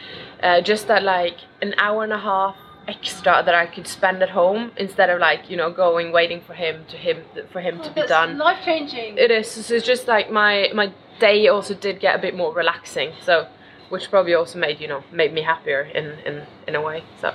Uh, 0.41 0.62
just 0.72 0.88
that 0.88 1.03
like 1.03 1.38
an 1.62 1.74
hour 1.86 2.03
and 2.03 2.13
a 2.13 2.20
half 2.32 2.55
extra 2.88 3.41
that 3.46 3.55
I 3.55 3.65
could 3.65 3.88
spend 3.88 4.22
at 4.22 4.29
home 4.29 4.72
instead 4.77 5.10
of 5.10 5.20
like 5.20 5.50
you 5.50 5.58
know 5.58 5.72
going 5.72 6.12
waiting 6.12 6.41
for 6.48 6.53
him 6.53 6.86
to 6.91 6.98
him 6.98 7.17
for 7.51 7.60
him 7.67 7.82
to 7.82 7.89
be 7.91 8.03
done. 8.17 8.38
life 8.38 8.63
changing. 8.63 9.17
It 9.17 9.32
is. 9.32 9.50
So 9.50 9.74
it's 9.75 9.86
just 9.94 10.08
like 10.08 10.32
my 10.32 10.70
my 10.74 10.88
day 11.20 11.48
also 11.48 11.74
did 11.74 12.00
get 12.00 12.13
a 12.20 12.22
bit 12.22 12.36
more 12.36 12.53
relaxing. 12.53 13.13
So 13.27 13.48
which 13.89 14.10
probably 14.10 14.34
also 14.34 14.60
made 14.60 14.79
you 14.79 14.88
know 14.88 15.03
made 15.12 15.34
me 15.34 15.41
happier 15.41 15.82
in 15.82 16.05
in 16.27 16.36
in 16.67 16.75
a 16.75 16.82
way. 16.82 17.03
So 17.22 17.34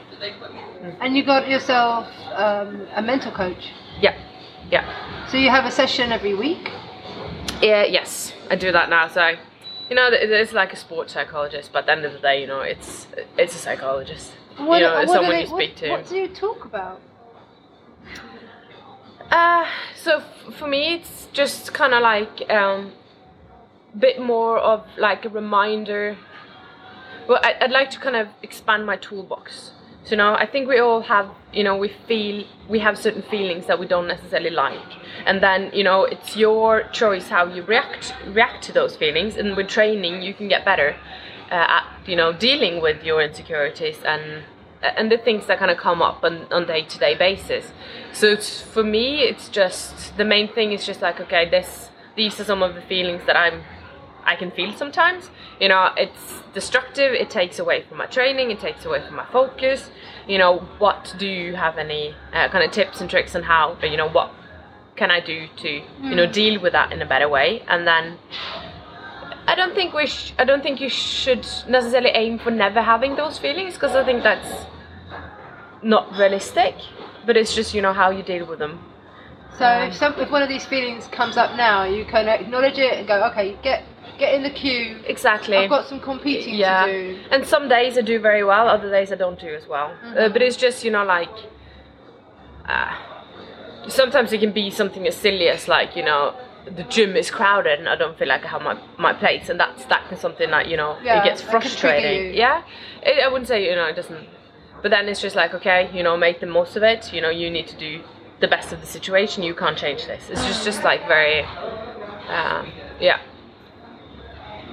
And 1.01 1.17
you 1.17 1.25
got 1.25 1.49
yourself 1.49 2.07
um, 2.35 2.87
a 2.95 3.03
mental 3.03 3.33
coach. 3.33 3.65
yeah, 4.01 4.17
yeah. 4.71 4.85
So 5.31 5.37
you 5.37 5.51
have 5.51 5.65
a 5.65 5.71
session 5.71 6.13
every 6.13 6.35
week. 6.35 6.71
Yeah, 7.63 7.85
yes, 7.85 8.33
I 8.51 8.57
do 8.57 8.73
that 8.73 8.89
now. 8.89 9.09
So 9.09 9.37
you 9.91 9.97
know, 9.97 10.09
there's 10.11 10.53
like 10.53 10.73
a 10.73 10.77
sports 10.77 11.13
psychologist, 11.13 11.71
but 11.73 11.81
at 11.81 11.87
the 11.87 11.93
end 11.93 12.05
of 12.05 12.13
the 12.13 12.21
day, 12.21 12.41
you 12.41 12.47
know, 12.47 12.61
it's 12.61 13.09
it's 13.37 13.55
a 13.55 13.59
psychologist. 13.59 14.33
What, 14.57 14.77
you 14.77 14.87
know, 14.87 14.95
what 14.95 15.03
it's 15.05 15.13
someone 15.13 15.33
they- 15.33 15.41
you 15.41 15.47
speak 15.47 15.71
what, 15.71 15.77
to. 15.79 15.91
What 15.91 16.09
do 16.09 16.17
you 16.17 16.29
talk 16.29 16.65
about? 16.65 17.01
Uh, 19.31 19.65
so 19.95 20.19
f- 20.19 20.55
for 20.55 20.67
me, 20.67 20.95
it's 20.95 21.29
just 21.33 21.73
kind 21.73 21.95
of 21.95 22.03
like 22.03 22.51
um, 22.51 22.93
a 23.95 23.97
bit 23.97 24.21
more 24.21 24.59
of 24.59 24.85
like 24.97 25.25
a 25.25 25.29
reminder. 25.29 26.17
Well, 27.29 27.39
I, 27.43 27.55
I'd 27.61 27.71
like 27.71 27.91
to 27.91 28.01
kind 28.01 28.17
of 28.17 28.29
expand 28.43 28.87
my 28.87 28.97
toolbox. 28.97 29.73
So 30.05 30.17
now 30.17 30.35
I 30.35 30.47
think 30.47 30.69
we 30.69 30.81
all 30.81 31.03
have, 31.03 31.31
you 31.53 31.63
know, 31.63 31.77
we 31.77 31.93
feel 32.09 32.45
we 32.69 32.81
have 32.81 32.99
certain 32.99 33.23
feelings 33.23 33.67
that 33.67 33.79
we 33.79 33.87
don't 33.87 34.09
necessarily 34.09 34.51
like, 34.51 34.81
and 35.27 35.43
then 35.43 35.71
you 35.73 35.85
know 35.85 36.05
it's 36.05 36.37
your 36.37 36.85
choice 36.93 37.29
how 37.29 37.47
you 37.47 37.63
react 37.63 38.15
react 38.27 38.63
to 38.65 38.73
those 38.73 38.97
feelings. 38.97 39.37
And 39.37 39.57
with 39.57 39.69
training, 39.69 40.23
you 40.23 40.35
can 40.35 40.49
get 40.49 40.65
better 40.65 40.97
uh, 41.51 41.55
at 41.55 41.85
you 42.07 42.17
know 42.17 42.33
dealing 42.33 42.81
with 42.81 43.03
your 43.03 43.23
insecurities 43.23 43.99
and 44.05 44.45
and 44.83 45.13
the 45.13 45.19
things 45.19 45.47
that 45.47 45.59
kind 45.59 45.71
of 45.71 45.77
come 45.77 46.01
up 46.01 46.25
on 46.25 46.47
on 46.53 46.67
day 46.67 46.83
to 46.83 46.99
day 46.99 47.15
basis. 47.15 47.73
So 48.13 48.37
for 48.37 48.83
me, 48.83 49.21
it's 49.21 49.49
just 49.49 50.17
the 50.17 50.25
main 50.25 50.53
thing 50.53 50.73
is 50.73 50.87
just 50.87 51.03
like 51.03 51.21
okay, 51.21 51.49
this 51.49 51.91
these 52.17 52.41
are 52.41 52.45
some 52.45 52.63
of 52.63 52.75
the 52.75 52.83
feelings 52.83 53.23
that 53.27 53.37
I'm 53.37 53.63
I 54.25 54.37
can 54.37 54.51
feel 54.51 54.73
sometimes. 54.73 55.31
You 55.61 55.69
know, 55.69 55.91
it's 55.97 56.43
destructive. 56.55 57.13
It 57.13 57.31
takes 57.31 57.59
away 57.59 57.83
from 57.83 57.99
my 57.99 58.07
training. 58.07 58.51
It 58.51 58.61
takes 58.61 58.85
away 58.85 59.05
from 59.05 59.17
my 59.17 59.27
focus. 59.27 59.91
You 60.27 60.39
know, 60.39 60.59
what 60.79 61.15
do 61.19 61.27
you 61.27 61.57
have 61.57 61.79
any 61.79 62.15
uh, 62.33 62.49
kind 62.49 62.65
of 62.65 62.71
tips 62.71 63.01
and 63.01 63.09
tricks 63.11 63.35
on 63.35 63.43
how? 63.43 63.77
You 63.83 63.97
know, 63.97 64.09
what 64.09 64.33
can 64.97 65.11
I 65.11 65.21
do 65.21 65.49
to 65.59 65.71
you 66.03 66.15
know 66.15 66.27
deal 66.27 66.61
with 66.61 66.73
that 66.73 66.93
in 66.93 67.01
a 67.03 67.07
better 67.07 67.29
way? 67.29 67.63
And 67.69 67.87
then 67.87 68.19
I 69.47 69.55
don't 69.55 69.75
think 69.75 69.95
we. 69.95 70.07
Sh- 70.07 70.33
I 70.39 70.45
don't 70.45 70.63
think 70.63 70.81
you 70.81 70.89
should 70.89 71.47
necessarily 71.69 72.11
aim 72.11 72.39
for 72.39 72.51
never 72.51 72.83
having 72.83 73.17
those 73.17 73.39
feelings 73.39 73.75
because 73.75 73.97
I 73.97 74.05
think 74.05 74.23
that's 74.23 74.67
not 75.83 76.13
realistic. 76.13 76.75
But 77.27 77.37
it's 77.37 77.55
just 77.55 77.75
you 77.75 77.83
know 77.83 77.93
how 77.93 78.11
you 78.11 78.23
deal 78.23 78.47
with 78.47 78.59
them. 78.59 78.79
So 79.59 79.67
if 79.89 79.95
some 79.95 80.15
if 80.19 80.31
one 80.31 80.43
of 80.43 80.49
these 80.49 80.65
feelings 80.67 81.07
comes 81.09 81.37
up 81.37 81.57
now, 81.57 81.85
you 81.85 82.05
kind 82.05 82.29
of 82.29 82.41
acknowledge 82.41 82.79
it 82.79 82.95
and 82.99 83.07
go, 83.09 83.25
okay, 83.31 83.59
get 83.63 83.85
get 84.19 84.35
in 84.35 84.43
the 84.43 84.51
queue. 84.51 85.01
Exactly. 85.07 85.57
I've 85.57 85.71
got 85.71 85.87
some 85.89 86.01
competing 86.01 86.55
yeah. 86.55 86.87
to 86.87 86.93
do. 86.93 87.21
And 87.31 87.45
some 87.45 87.69
days 87.69 87.99
I 87.99 88.03
do 88.03 88.21
very 88.21 88.45
well, 88.45 88.69
other 88.69 88.91
days 88.91 89.11
I 89.13 89.17
don't 89.17 89.41
do 89.41 89.55
as 89.55 89.67
well. 89.67 89.95
Uh, 90.17 90.29
but 90.29 90.43
it's 90.43 90.57
just 90.57 90.85
you 90.85 90.91
know 90.91 91.05
like. 91.05 91.37
Uh, 92.67 93.10
sometimes 93.89 94.33
it 94.33 94.41
can 94.41 94.53
be 94.53 94.71
something 94.71 95.07
as 95.07 95.17
silly 95.17 95.49
as 95.49 95.69
like 95.69 95.97
you 95.97 96.05
know 96.05 96.35
the 96.67 96.83
gym 96.85 97.17
is 97.17 97.31
crowded 97.31 97.79
and 97.79 97.89
I 97.89 97.97
don't 97.97 98.17
feel 98.19 98.29
like 98.29 98.45
I 98.45 98.49
have 98.49 98.63
my, 98.63 98.79
my 98.99 99.13
plates 99.13 99.49
and 99.49 99.59
that's 99.59 99.85
that's 99.87 100.21
something 100.21 100.51
that 100.51 100.69
you 100.69 100.77
know 100.77 100.99
Yeah, 101.03 101.21
it 101.21 101.25
gets 101.25 101.41
that 101.41 101.51
can 101.51 101.61
frustrating. 101.61 102.35
Yeah, 102.35 102.63
it, 103.03 103.25
I 103.25 103.29
wouldn't 103.29 103.49
say 103.49 103.65
you 103.69 103.75
know 103.75 103.87
it 103.87 103.97
doesn't, 103.97 104.27
but 104.83 104.91
then 104.91 105.09
it's 105.09 105.21
just 105.21 105.37
like 105.37 105.55
okay 105.55 105.91
you 105.95 106.03
know 106.03 106.17
make 106.17 106.41
the 106.41 106.47
most 106.47 106.77
of 106.77 106.83
it. 106.83 107.13
You 107.13 107.21
know 107.21 107.31
you 107.31 107.51
need 107.51 107.67
to 107.69 107.77
do 107.77 108.03
the 108.41 108.49
best 108.49 108.73
of 108.73 108.81
the 108.81 108.87
situation. 108.87 109.43
You 109.43 109.55
can't 109.55 109.77
change 109.77 110.07
this. 110.07 110.29
It's 110.31 110.45
just 110.47 110.65
just 110.65 110.83
like 110.83 111.07
very, 111.07 111.43
um, 112.29 112.73
yeah. 112.99 113.21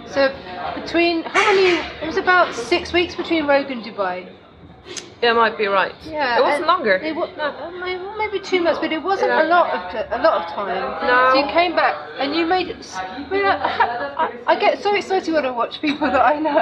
So 0.08 0.34
between 0.76 1.24
how 1.24 1.54
many? 1.54 1.80
It 2.02 2.08
was 2.08 2.18
about 2.18 2.56
six 2.56 2.94
weeks 2.94 3.16
between 3.16 3.46
Rogue 3.46 3.72
and 3.72 3.84
Dubai. 3.84 4.30
Yeah, 5.22 5.34
might 5.34 5.58
be 5.58 5.66
right. 5.66 5.96
Yeah, 6.06 6.38
it 6.38 6.44
wasn't 6.44 6.68
longer. 6.68 6.94
It 6.96 7.16
was, 7.16 7.30
No. 7.38 7.72
maybe, 7.80 8.04
maybe 8.20 8.40
two 8.40 8.62
months, 8.62 8.80
but 8.80 8.92
it 8.92 9.02
wasn't 9.02 9.30
Yeah. 9.30 9.44
a 9.44 9.48
lot 9.48 9.68
of 9.74 9.82
t- 9.92 10.08
a 10.12 10.20
lot 10.22 10.36
of 10.42 10.46
time. 10.54 10.84
No. 11.08 11.30
So 11.34 11.40
you 11.40 11.48
came 11.52 11.76
back 11.76 11.96
and 12.20 12.36
you 12.36 12.46
made 12.46 12.70
it. 12.70 12.78
s- 12.80 12.96
I, 12.98 13.18
mean, 13.32 13.44
I, 13.46 14.14
I, 14.24 14.54
I 14.54 14.56
get 14.60 14.82
so 14.84 14.94
excited 14.96 15.34
when 15.34 15.44
I 15.46 15.50
watch 15.50 15.82
people 15.82 16.08
that 16.12 16.24
I 16.34 16.38
know 16.40 16.58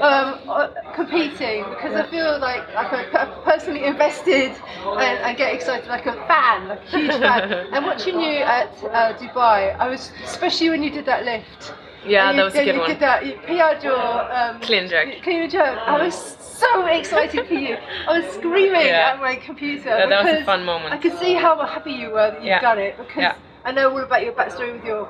um, 0.10 0.28
uh, 0.48 0.68
competing 0.94 1.64
because 1.70 1.94
I 1.96 2.04
feel 2.06 2.38
like 2.38 2.64
like 2.92 3.12
I'm 3.14 3.30
personally 3.42 3.84
invested 3.84 4.52
and 5.04 5.16
I 5.30 5.34
get 5.34 5.52
excited 5.52 5.88
like 5.88 6.06
a 6.06 6.14
fan, 6.30 6.68
like 6.68 6.82
a 6.86 6.90
huge 6.96 7.16
fan. 7.18 7.66
and 7.72 7.84
watching 7.84 8.20
you 8.20 8.36
at 8.58 8.70
uh, 8.92 9.12
Dubai, 9.14 9.74
I 9.78 9.88
was 9.88 10.12
especially 10.22 10.70
when 10.70 10.82
you 10.84 10.90
did 10.90 11.04
that 11.06 11.24
lift. 11.24 11.72
Yeah, 12.08 12.30
And 12.30 12.38
that 12.38 12.44
was 12.44 12.54
a 12.54 12.64
good 12.64 12.74
you 12.74 12.80
one. 12.80 12.90
did 12.90 13.00
that. 13.00 13.26
You 13.26 13.34
PR'd 13.46 13.82
your 13.84 14.32
um, 14.38 14.60
Clean 14.60 14.88
jerk. 14.88 15.08
Clean 15.22 15.48
jerk. 15.50 15.78
I 15.86 16.02
was 16.04 16.14
so 16.14 16.86
excited 16.86 17.46
for 17.46 17.54
you. 17.54 17.76
I 18.08 18.18
was 18.20 18.26
screaming 18.34 18.86
Yeah. 18.86 19.12
at 19.14 19.20
my 19.20 19.36
computer. 19.36 19.90
Yeah, 19.90 20.06
that 20.06 20.24
was 20.24 20.32
a 20.32 20.36
because 20.36 20.46
fun 20.46 20.64
moment. 20.64 20.94
I 20.94 20.98
could 20.98 21.16
see 21.18 21.34
how 21.34 21.54
happy 21.64 21.92
you 21.92 22.10
were 22.10 22.30
that 22.32 22.40
you'd 22.40 22.46
Yeah. 22.48 22.60
done 22.60 22.78
it 22.78 22.96
because. 22.98 23.34
I 23.64 23.72
know 23.72 23.90
all 23.90 23.98
about 24.02 24.22
your 24.22 24.32
backstory 24.32 24.72
with 24.72 24.84
your 24.84 25.08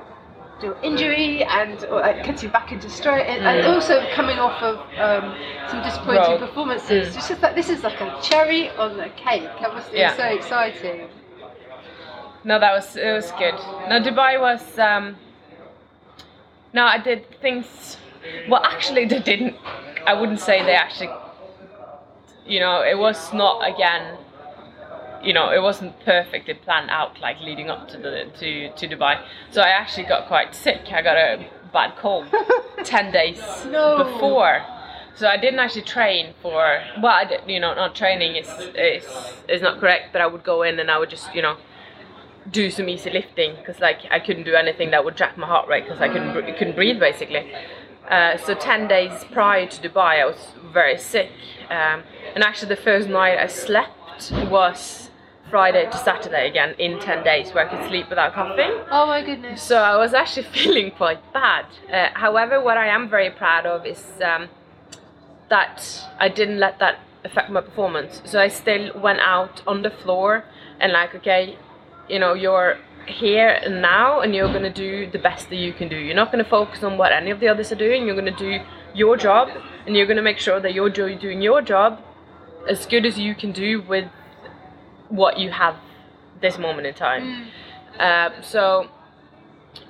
your 0.61 0.77
injury 0.83 1.45
and 1.45 1.85
uh, 1.85 2.13
getting 2.25 2.51
back 2.51 2.73
into 2.73 2.91
straight 2.91 3.27
and, 3.33 3.47
and 3.47 3.65
Mm. 3.65 3.75
also 3.75 3.95
coming 4.19 4.39
off 4.41 4.61
of 4.61 4.77
um, 4.99 5.27
some 5.71 5.81
disappointing 5.85 6.39
performances. 6.39 7.15
Mm. 7.15 7.17
It's 7.17 7.29
just 7.29 7.41
like 7.41 7.55
this 7.55 7.69
is 7.69 7.85
like 7.85 8.01
a 8.01 8.19
cherry 8.21 8.71
on 8.71 8.97
the 8.97 9.09
cake. 9.11 9.45
That 9.61 9.73
was, 9.73 9.87
it 9.93 9.99
Yeah. 9.99 10.17
so 10.17 10.25
exciting. 10.25 11.07
No, 12.43 12.59
that 12.59 12.73
was 12.73 12.97
it 12.97 13.13
was 13.13 13.31
good. 13.33 13.55
No, 13.89 14.01
Dubai 14.01 14.41
was. 14.41 14.65
Um, 14.79 15.17
no, 16.73 16.85
I 16.85 16.99
did 16.99 17.27
things. 17.41 17.97
Well, 18.49 18.63
actually, 18.65 19.07
they 19.07 19.21
didn't. 19.21 19.57
I 20.07 20.15
wouldn't 20.15 20.41
say 20.41 20.63
they 20.65 20.75
actually. 20.75 21.11
You 22.47 22.61
know, 22.61 22.83
it 22.83 22.99
was 22.99 23.33
not 23.33 23.61
again. 23.69 24.19
You 25.23 25.33
know, 25.33 25.51
it 25.51 25.61
wasn't 25.61 25.99
perfectly 26.05 26.55
planned 26.55 26.91
out 26.91 27.21
like 27.21 27.41
leading 27.41 27.71
up 27.71 27.89
to 27.89 27.97
the 27.99 28.27
to 28.39 28.71
to 28.73 28.89
Dubai. 28.89 29.21
So 29.51 29.63
I 29.63 29.69
actually 29.71 30.07
got 30.07 30.29
quite 30.29 30.55
sick. 30.55 30.83
I 30.93 31.03
got 31.03 31.17
a 31.17 31.47
bad 31.73 31.97
cold 31.97 32.27
ten 32.85 33.13
days 33.13 33.39
No. 33.67 34.05
before. 34.05 34.65
So 35.17 35.27
I 35.27 35.37
didn't 35.37 35.59
actually 35.59 35.83
train 35.83 36.35
for. 36.41 36.81
Well, 37.03 37.13
I 37.13 37.25
did, 37.25 37.41
you 37.49 37.59
know, 37.59 37.75
not 37.75 37.97
training 37.97 38.37
is 38.37 38.49
is 38.77 39.05
is 39.49 39.61
not 39.61 39.81
correct. 39.81 40.13
But 40.13 40.23
I 40.23 40.27
would 40.27 40.45
go 40.45 40.63
in 40.63 40.79
and 40.79 40.91
I 40.91 40.99
would 40.99 41.11
just 41.11 41.35
you 41.35 41.43
know 41.43 41.57
do 42.51 42.71
some 42.71 42.89
easy 42.89 43.11
lifting 43.11 43.55
because 43.57 43.81
like 43.81 44.01
I 44.11 44.21
couldn't 44.21 44.45
do 44.45 44.55
anything 44.55 44.91
that 44.91 45.05
would 45.05 45.17
jack 45.17 45.37
my 45.37 45.47
heart 45.47 45.69
rate 45.69 45.85
because 45.85 46.01
I 46.01 46.09
couldn't 46.09 46.33
couldn't 46.57 46.75
breathe 46.75 46.99
basically. 46.99 47.53
Uh, 48.09 48.39
so 48.39 48.55
ten 48.55 48.89
days 48.89 49.25
prior 49.33 49.67
to 49.67 49.89
Dubai, 49.89 50.23
I 50.23 50.25
was 50.25 50.53
very 50.73 50.97
sick, 50.99 51.31
um, 51.71 52.03
and 52.35 52.43
actually 52.43 52.69
the 52.69 52.81
first 52.81 53.09
night 53.09 53.39
I 53.39 53.47
slept 53.47 54.33
was 54.51 55.11
Friday 55.51 55.85
to 55.91 55.99
Saturday 55.99 56.49
again 56.49 56.75
in 56.79 56.99
ten 57.01 57.23
days 57.23 57.53
where 57.53 57.67
I 57.67 57.71
could 57.71 57.87
sleep 57.89 58.09
without 58.09 58.33
coughing. 58.33 58.73
Oh 58.91 59.07
my 59.07 59.23
goodness. 59.23 59.63
So 59.63 59.79
I 59.79 59.97
was 59.97 60.15
actually 60.15 60.43
feeling 60.55 60.91
quite 60.93 61.33
bad. 61.33 61.67
Uh, 61.93 62.09
however, 62.15 62.63
what 62.63 62.79
I 62.79 62.87
am 62.87 63.11
very 63.11 63.31
proud 63.31 63.67
of 63.67 63.85
is 63.85 64.03
um, 64.25 64.49
that 65.51 66.07
I 66.19 66.29
didn't 66.29 66.59
let 66.59 66.79
that 66.79 67.01
affect 67.25 67.51
my 67.51 67.61
performance. 67.61 68.23
So 68.25 68.41
I 68.41 68.49
still 68.49 68.99
went 68.99 69.21
out 69.21 69.63
on 69.67 69.83
the 69.83 69.91
floor 69.91 70.45
and 70.81 70.93
like, 70.93 71.15
okay, 71.15 71.59
you 72.09 72.19
know, 72.19 72.35
you're 72.35 72.77
here 73.07 73.49
and 73.49 73.81
now, 73.81 74.21
and 74.21 74.35
you're 74.35 74.53
gonna 74.53 74.73
do 74.73 75.11
the 75.11 75.19
best 75.19 75.49
that 75.51 75.57
you 75.57 75.73
can 75.73 75.89
do. 75.89 75.97
You're 75.97 76.15
not 76.17 76.31
gonna 76.31 76.45
focus 76.45 76.83
on 76.83 76.99
what 76.99 77.13
any 77.13 77.31
of 77.31 77.41
the 77.41 77.49
others 77.49 77.73
are 77.73 77.77
doing. 77.77 78.07
You're 78.07 78.17
gonna 78.17 78.31
do 78.37 78.61
your 78.95 79.17
job, 79.17 79.49
and 79.87 79.97
you're 79.97 80.07
gonna 80.07 80.23
make 80.23 80.39
sure 80.39 80.61
that 80.61 80.75
you're 80.75 80.91
doing 80.91 81.41
your 81.43 81.63
job 81.63 82.01
as 82.69 82.85
good 82.87 83.07
as 83.07 83.19
you 83.19 83.35
can 83.35 83.53
do 83.53 83.81
with 83.83 84.07
what 85.09 85.39
you 85.39 85.51
have 85.51 85.77
this 86.41 86.59
moment 86.59 86.87
in 86.87 86.95
time. 86.95 87.47
Uh, 87.99 88.31
so 88.43 88.89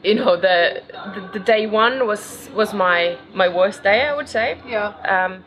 you 0.03 0.15
know 0.15 0.37
the, 0.37 0.83
the 1.15 1.39
the 1.39 1.41
day 1.41 1.67
one 1.67 2.07
was 2.07 2.49
was 2.55 2.73
my 2.73 3.19
my 3.35 3.49
worst 3.49 3.83
day 3.83 4.03
I 4.03 4.15
would 4.15 4.29
say 4.29 4.59
Yeah. 4.67 4.89
um, 5.15 5.45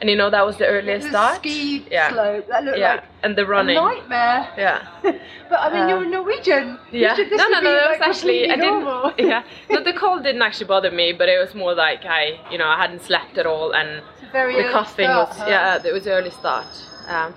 and 0.00 0.10
you 0.10 0.16
know 0.16 0.28
that 0.30 0.44
was 0.44 0.56
the 0.58 0.66
earliest 0.66 1.04
The 1.04 1.10
start 1.10 1.36
ski 1.36 1.86
yeah 1.90 2.10
slope. 2.12 2.46
That 2.48 2.64
looked 2.64 2.78
yeah 2.78 2.94
like 2.94 3.04
and 3.22 3.36
the 3.36 3.42
a 3.42 3.46
running 3.46 3.76
nightmare. 3.76 4.48
yeah 4.58 4.78
but 5.50 5.58
I 5.60 5.72
mean, 5.72 5.82
Uh, 5.82 5.88
you're 5.88 6.04
Norwegian. 6.06 6.78
You 6.92 7.00
yeah 7.00 7.14
should- 7.16 7.30
this 7.30 7.38
no 7.38 7.48
no 7.48 7.60
no 7.60 7.72
that 7.74 7.90
was 7.90 8.00
actually 8.00 8.50
I 8.50 8.56
didn't 8.56 8.84
normal. 8.84 9.12
yeah 9.18 9.42
no 9.70 9.82
the 9.82 9.92
cold 9.92 10.22
didn't 10.22 10.42
actually 10.42 10.66
bother 10.66 10.90
me 10.90 11.12
but 11.12 11.28
it 11.28 11.38
was 11.38 11.54
more 11.54 11.74
like 11.74 12.04
I 12.04 12.40
you 12.50 12.58
know 12.58 12.68
I 12.68 12.76
hadn't 12.76 13.02
slept 13.02 13.38
at 13.38 13.46
all 13.46 13.72
and 13.72 14.02
very 14.32 14.54
the 14.62 14.68
coughing 14.70 15.06
start, 15.06 15.28
was 15.28 15.38
huh? 15.38 15.46
yeah 15.48 15.82
it 15.90 15.92
was 15.92 16.06
early 16.06 16.30
start 16.30 16.66
um, 17.08 17.34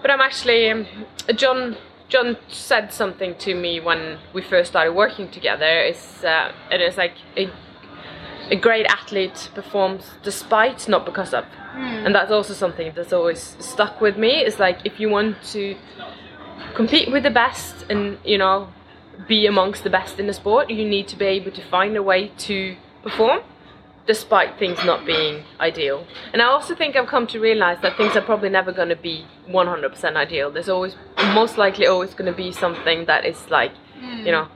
but 0.00 0.10
I'm 0.10 0.20
actually 0.20 0.70
um, 0.70 0.86
John 1.36 1.76
John 2.08 2.36
said 2.48 2.92
something 2.92 3.34
to 3.36 3.54
me 3.54 3.80
when 3.80 4.18
we 4.34 4.42
first 4.42 4.70
started 4.70 4.92
working 4.92 5.28
together 5.30 5.80
is 5.92 6.24
uh, 6.24 6.52
it 6.70 6.80
is 6.80 6.96
like 6.96 7.14
a, 7.36 7.48
a 8.52 8.56
great 8.56 8.86
athlete 8.86 9.50
performs 9.54 10.04
despite 10.22 10.86
not 10.86 11.04
because 11.06 11.32
of. 11.34 11.44
Hmm. 11.72 12.04
And 12.04 12.14
that's 12.14 12.30
also 12.30 12.52
something 12.52 12.92
that's 12.94 13.12
always 13.12 13.56
stuck 13.58 14.00
with 14.00 14.16
me. 14.16 14.44
Is 14.44 14.58
like 14.58 14.78
if 14.84 15.00
you 15.00 15.08
want 15.08 15.42
to 15.54 15.74
compete 16.74 17.10
with 17.10 17.22
the 17.22 17.30
best 17.30 17.86
and 17.90 18.18
you 18.24 18.38
know 18.38 18.68
be 19.28 19.46
amongst 19.46 19.84
the 19.84 19.90
best 19.90 20.18
in 20.18 20.26
the 20.26 20.32
sport 20.32 20.70
you 20.70 20.84
need 20.88 21.06
to 21.06 21.16
be 21.16 21.26
able 21.26 21.50
to 21.50 21.62
find 21.62 21.96
a 21.96 22.02
way 22.02 22.28
to 22.38 22.76
perform 23.02 23.40
despite 24.06 24.58
things 24.58 24.78
not 24.84 25.06
being 25.06 25.44
ideal. 25.60 26.04
And 26.32 26.42
i 26.42 26.46
also 26.46 26.74
think 26.74 26.96
i've 26.96 27.06
come 27.06 27.26
to 27.28 27.38
realize 27.38 27.78
that 27.82 27.96
things 27.96 28.16
are 28.16 28.22
probably 28.30 28.48
never 28.48 28.72
going 28.72 28.88
to 28.88 28.96
be 28.96 29.26
100% 29.48 30.16
ideal. 30.16 30.50
There's 30.50 30.68
always 30.68 30.96
most 31.34 31.58
likely 31.58 31.86
always 31.86 32.14
going 32.14 32.30
to 32.30 32.36
be 32.36 32.52
something 32.52 33.06
that 33.06 33.24
is 33.24 33.38
like 33.50 33.72
you 34.00 34.08
hmm. 34.08 34.24
know 34.36 34.48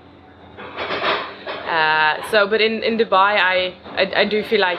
Uh, 1.67 2.31
so, 2.31 2.47
but 2.47 2.61
in, 2.61 2.83
in 2.83 2.97
Dubai, 2.99 3.33
I, 3.39 3.75
I 4.01 4.21
I 4.23 4.25
do 4.25 4.43
feel 4.45 4.61
like 4.61 4.79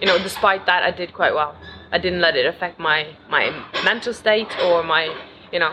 you 0.00 0.06
know, 0.06 0.18
despite 0.18 0.66
that, 0.66 0.82
I 0.82 0.90
did 0.90 1.12
quite 1.14 1.34
well. 1.34 1.54
I 1.92 1.98
didn't 1.98 2.20
let 2.20 2.34
it 2.36 2.46
affect 2.46 2.78
my 2.78 3.06
my 3.30 3.50
mental 3.84 4.12
state 4.12 4.50
or 4.66 4.82
my 4.82 5.04
you 5.52 5.58
know. 5.60 5.72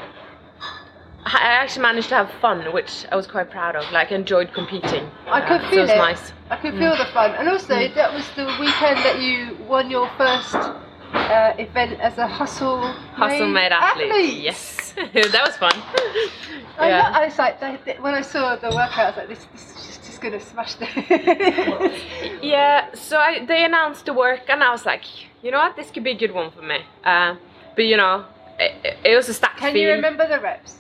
I 1.24 1.54
actually 1.62 1.84
managed 1.84 2.10
to 2.10 2.16
have 2.16 2.32
fun, 2.42 2.74
which 2.74 3.06
I 3.12 3.16
was 3.16 3.28
quite 3.28 3.52
proud 3.52 3.76
of. 3.76 3.86
Like, 3.92 4.12
enjoyed 4.12 4.54
competing. 4.54 5.06
I 5.28 5.42
could 5.42 5.62
Uh, 5.62 5.64
so 5.66 5.70
feel 5.70 5.80
it 5.80 5.82
was 5.82 5.90
it. 5.92 5.98
nice. 5.98 6.34
I 6.50 6.56
could 6.58 6.74
feel 6.74 6.98
the 6.98 7.06
fun, 7.14 7.32
and 7.38 7.48
also 7.48 7.76
that 8.00 8.14
was 8.14 8.26
the 8.36 8.46
weekend 8.60 8.98
that 9.06 9.20
you 9.20 9.56
won 9.68 9.92
your 9.92 10.10
first 10.18 10.56
uh, 10.56 11.54
event 11.66 12.00
as 12.02 12.18
a 12.18 12.28
hustle 12.28 12.82
Hustle 13.14 13.48
made 13.50 13.72
athlete. 13.72 14.42
Yes, 14.50 14.94
that 15.34 15.44
was 15.46 15.56
fun. 15.58 15.74
I, 16.80 16.90
yeah. 16.90 17.12
I 17.14 17.26
was 17.26 17.38
like, 17.38 17.62
when 18.02 18.16
I 18.16 18.22
saw 18.22 18.56
the 18.56 18.70
workout, 18.70 19.00
I 19.00 19.08
was 19.10 19.18
like, 19.18 19.30
this, 19.30 19.46
this 19.54 19.90
is 19.90 19.91
just, 20.22 20.54
gonna 20.56 20.66
smash 20.66 20.76
this. 20.76 22.02
Yeah, 22.42 22.94
so 22.94 23.18
I, 23.18 23.46
they 23.46 23.64
announced 23.66 24.06
the 24.06 24.14
work, 24.14 24.50
and 24.50 24.64
I 24.64 24.72
was 24.72 24.86
like, 24.86 25.04
you 25.44 25.52
know 25.52 25.58
what, 25.60 25.76
this 25.76 25.92
could 25.92 26.04
be 26.04 26.12
a 26.12 26.18
good 26.18 26.34
one 26.34 26.52
for 26.52 26.62
me. 26.62 26.80
Uh, 27.04 27.36
but 27.76 27.86
you 27.86 27.98
know, 27.98 28.26
it, 28.60 28.98
it 29.04 29.16
was 29.16 29.30
a 29.30 29.34
stack. 29.34 29.58
Can 29.58 29.74
field. 29.74 29.84
you 29.84 29.92
remember 29.92 30.28
the 30.28 30.40
reps? 30.40 30.78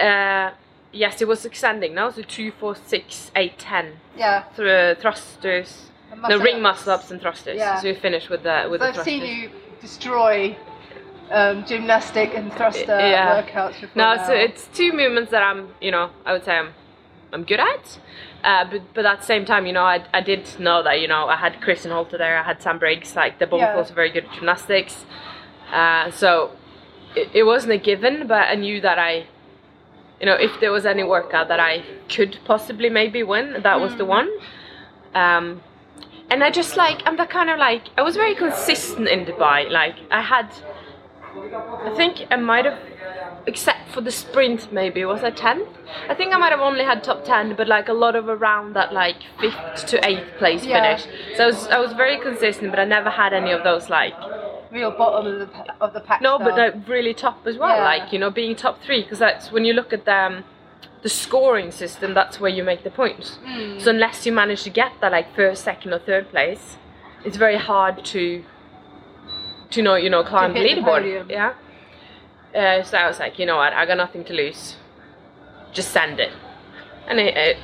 Uh, 0.00 0.50
yes, 0.92 1.20
it 1.22 1.28
was 1.28 1.44
extending 1.44 1.94
now, 1.94 2.10
so 2.10 2.22
two, 2.22 2.52
four, 2.52 2.74
six, 2.74 3.30
eight, 3.36 3.58
ten. 3.58 3.94
Yeah. 4.16 4.44
Through 4.54 4.96
thrusters, 5.00 5.86
the 6.10 6.28
no 6.28 6.38
ring 6.38 6.62
muscle-ups. 6.62 7.10
and 7.10 7.20
thrusters. 7.20 7.56
Yeah. 7.56 7.80
So 7.80 7.88
we 7.88 7.94
finish 7.94 8.28
with 8.28 8.42
the 8.42 8.68
with 8.70 8.80
So 8.80 8.84
the 8.84 8.88
I've 8.88 8.94
thrusters. 8.94 9.04
seen 9.04 9.24
you 9.24 9.50
destroy 9.80 10.56
um, 11.30 11.64
gymnastic 11.64 12.34
and 12.34 12.52
thruster 12.52 12.98
Yeah. 12.98 13.42
workouts 13.42 13.80
before. 13.80 13.90
No, 14.02 14.14
now. 14.14 14.26
so 14.26 14.32
it's 14.32 14.68
two 14.68 14.92
movements 14.92 15.30
that 15.30 15.42
I'm, 15.42 15.68
you 15.80 15.90
know, 15.90 16.10
I 16.24 16.32
would 16.32 16.44
say 16.44 16.56
I'm, 16.56 16.72
I'm 17.32 17.44
good 17.44 17.60
at. 17.60 17.98
Uh, 18.46 18.64
but 18.70 18.82
but 18.94 19.04
at 19.12 19.18
the 19.22 19.26
same 19.32 19.44
time, 19.44 19.62
you 19.66 19.72
know, 19.78 19.82
I, 19.94 19.98
I 20.18 20.20
did 20.30 20.42
know 20.66 20.78
that 20.86 20.96
you 21.02 21.08
know 21.12 21.22
I 21.34 21.36
had 21.44 21.54
Kristin 21.64 21.90
Holte 21.96 22.16
there, 22.24 22.36
I 22.38 22.44
had 22.50 22.58
Sam 22.62 22.78
Briggs, 22.78 23.10
like 23.22 23.32
they're 23.38 23.48
both 23.56 23.68
Yeah. 23.68 23.76
also 23.78 23.92
very 24.02 24.10
good 24.14 24.24
at 24.26 24.32
gymnastics. 24.36 24.94
Uh, 25.80 26.04
so 26.12 26.28
it, 27.20 27.28
it 27.40 27.42
wasn't 27.52 27.72
a 27.72 27.78
given, 27.90 28.14
but 28.28 28.44
I 28.54 28.54
knew 28.54 28.80
that 28.88 28.98
I, 29.10 29.12
you 30.20 30.26
know, 30.28 30.38
if 30.46 30.52
there 30.60 30.70
was 30.78 30.86
any 30.86 31.02
workout 31.02 31.46
that 31.48 31.58
I 31.58 31.72
could 32.14 32.32
possibly 32.44 32.88
maybe 33.00 33.22
win, 33.34 33.46
that 33.68 33.80
was 33.80 33.92
the 33.96 34.04
Mm. 34.04 34.18
one. 34.18 34.28
Um, 35.22 35.46
and 36.30 36.38
I 36.44 36.50
just 36.60 36.76
like 36.84 36.98
I'm 37.06 37.16
that 37.16 37.30
kind 37.38 37.50
of 37.50 37.58
like 37.58 37.84
I 37.98 38.02
was 38.08 38.14
very 38.24 38.36
consistent 38.36 39.08
in 39.08 39.20
Dubai. 39.30 39.58
Like 39.80 39.96
I 40.10 40.22
had, 40.34 40.48
I 41.36 41.92
think 41.96 42.26
I 42.30 42.36
might 42.36 42.64
have, 42.64 42.78
except 43.46 43.90
for 43.90 44.00
the 44.00 44.10
sprint 44.10 44.72
maybe 44.72 45.04
was 45.04 45.22
I 45.22 45.30
tenth. 45.30 45.68
I 46.08 46.14
think 46.14 46.34
I 46.34 46.38
might 46.38 46.50
have 46.50 46.60
only 46.60 46.84
had 46.84 47.02
top 47.04 47.24
ten, 47.24 47.54
but 47.56 47.68
like 47.68 47.88
a 47.88 47.92
lot 47.92 48.16
of 48.16 48.28
around 48.28 48.74
that 48.74 48.92
like 48.92 49.16
fifth 49.40 49.86
to 49.86 50.06
eighth 50.08 50.36
place 50.38 50.64
Yeah. 50.64 50.96
finish. 50.96 51.36
So 51.36 51.44
I 51.44 51.46
was 51.46 51.66
I 51.68 51.78
was 51.78 51.92
very 51.92 52.18
consistent, 52.18 52.70
but 52.70 52.80
I 52.80 52.84
never 52.84 53.10
had 53.10 53.32
any 53.32 53.52
of 53.52 53.62
those 53.64 53.88
like 53.90 54.14
real 54.72 54.90
bottom 54.90 55.26
of 55.32 55.38
the 55.40 55.74
of 55.80 55.92
the 55.92 56.00
pack. 56.00 56.20
no, 56.20 56.38
but 56.38 56.54
style. 56.54 56.72
like 56.72 56.88
really 56.88 57.14
top 57.14 57.46
as 57.46 57.56
well. 57.56 57.76
Yeah. 57.76 57.84
Like 57.84 58.12
you 58.12 58.18
know, 58.18 58.30
being 58.30 58.56
top 58.56 58.82
three 58.82 59.02
because 59.02 59.18
that's 59.18 59.52
when 59.52 59.64
you 59.64 59.72
look 59.72 59.92
at 59.92 60.04
the 60.04 60.14
um, 60.14 60.44
the 61.02 61.08
scoring 61.08 61.70
system. 61.70 62.14
That's 62.14 62.40
where 62.40 62.50
you 62.50 62.64
make 62.64 62.82
the 62.82 62.90
points. 62.90 63.38
Mm. 63.46 63.80
So 63.80 63.90
unless 63.90 64.26
you 64.26 64.32
manage 64.32 64.62
to 64.64 64.70
get 64.70 64.92
that 65.00 65.12
like 65.12 65.34
first, 65.36 65.62
second, 65.64 65.92
or 65.92 65.98
third 66.00 66.30
place, 66.30 66.76
it's 67.24 67.36
very 67.36 67.58
hard 67.58 68.04
to 68.06 68.44
to 69.70 69.82
know 69.82 69.94
you 69.96 70.10
know 70.10 70.22
climb 70.24 70.52
the 70.54 70.60
leaderboard. 70.60 71.30
yeah. 71.30 71.54
Uh, 72.54 72.82
so 72.82 72.96
I 72.96 73.06
was 73.06 73.18
like, 73.18 73.38
you 73.38 73.44
know 73.44 73.56
what, 73.56 73.72
I 73.74 73.84
got 73.84 73.96
nothing 73.98 74.24
to 74.24 74.32
lose. 74.32 74.76
Just 75.72 75.90
send 75.90 76.18
it, 76.20 76.32
and 77.06 77.18
it, 77.20 77.36
it 77.36 77.56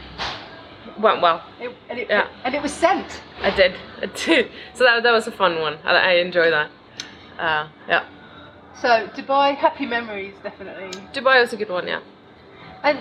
went 0.99 1.23
well. 1.23 1.43
It, 1.61 1.75
and, 1.89 1.99
it, 1.99 2.09
Yeah. 2.11 2.29
and 2.45 2.55
it 2.55 2.61
was 2.61 2.73
sent. 2.73 3.23
I 3.41 3.51
did. 3.55 3.73
I 4.03 4.07
did. 4.07 4.51
So 4.75 4.85
that, 4.85 5.03
that 5.03 5.13
was 5.13 5.27
a 5.27 5.33
fun 5.33 5.61
one. 5.61 5.79
I, 5.85 5.93
I 5.97 6.13
enjoy 6.17 6.51
that. 6.51 6.71
Uh, 7.39 7.69
yeah. 7.89 8.05
So 8.83 8.89
Dubai, 9.17 9.55
happy 9.57 9.87
memories, 9.87 10.35
definitely. 10.43 10.91
Dubai 11.15 11.41
was 11.41 11.53
a 11.53 11.57
good 11.57 11.71
one. 11.71 11.87
Yeah. 11.87 12.01
And 12.83 12.99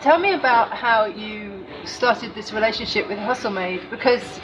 tell 0.00 0.18
me 0.18 0.32
about 0.34 0.72
how 0.72 1.04
you 1.06 1.64
started 1.84 2.34
this 2.34 2.52
relationship 2.52 3.08
with 3.08 3.18
Hustle 3.18 3.52
Made 3.52 3.88
because 3.90 4.40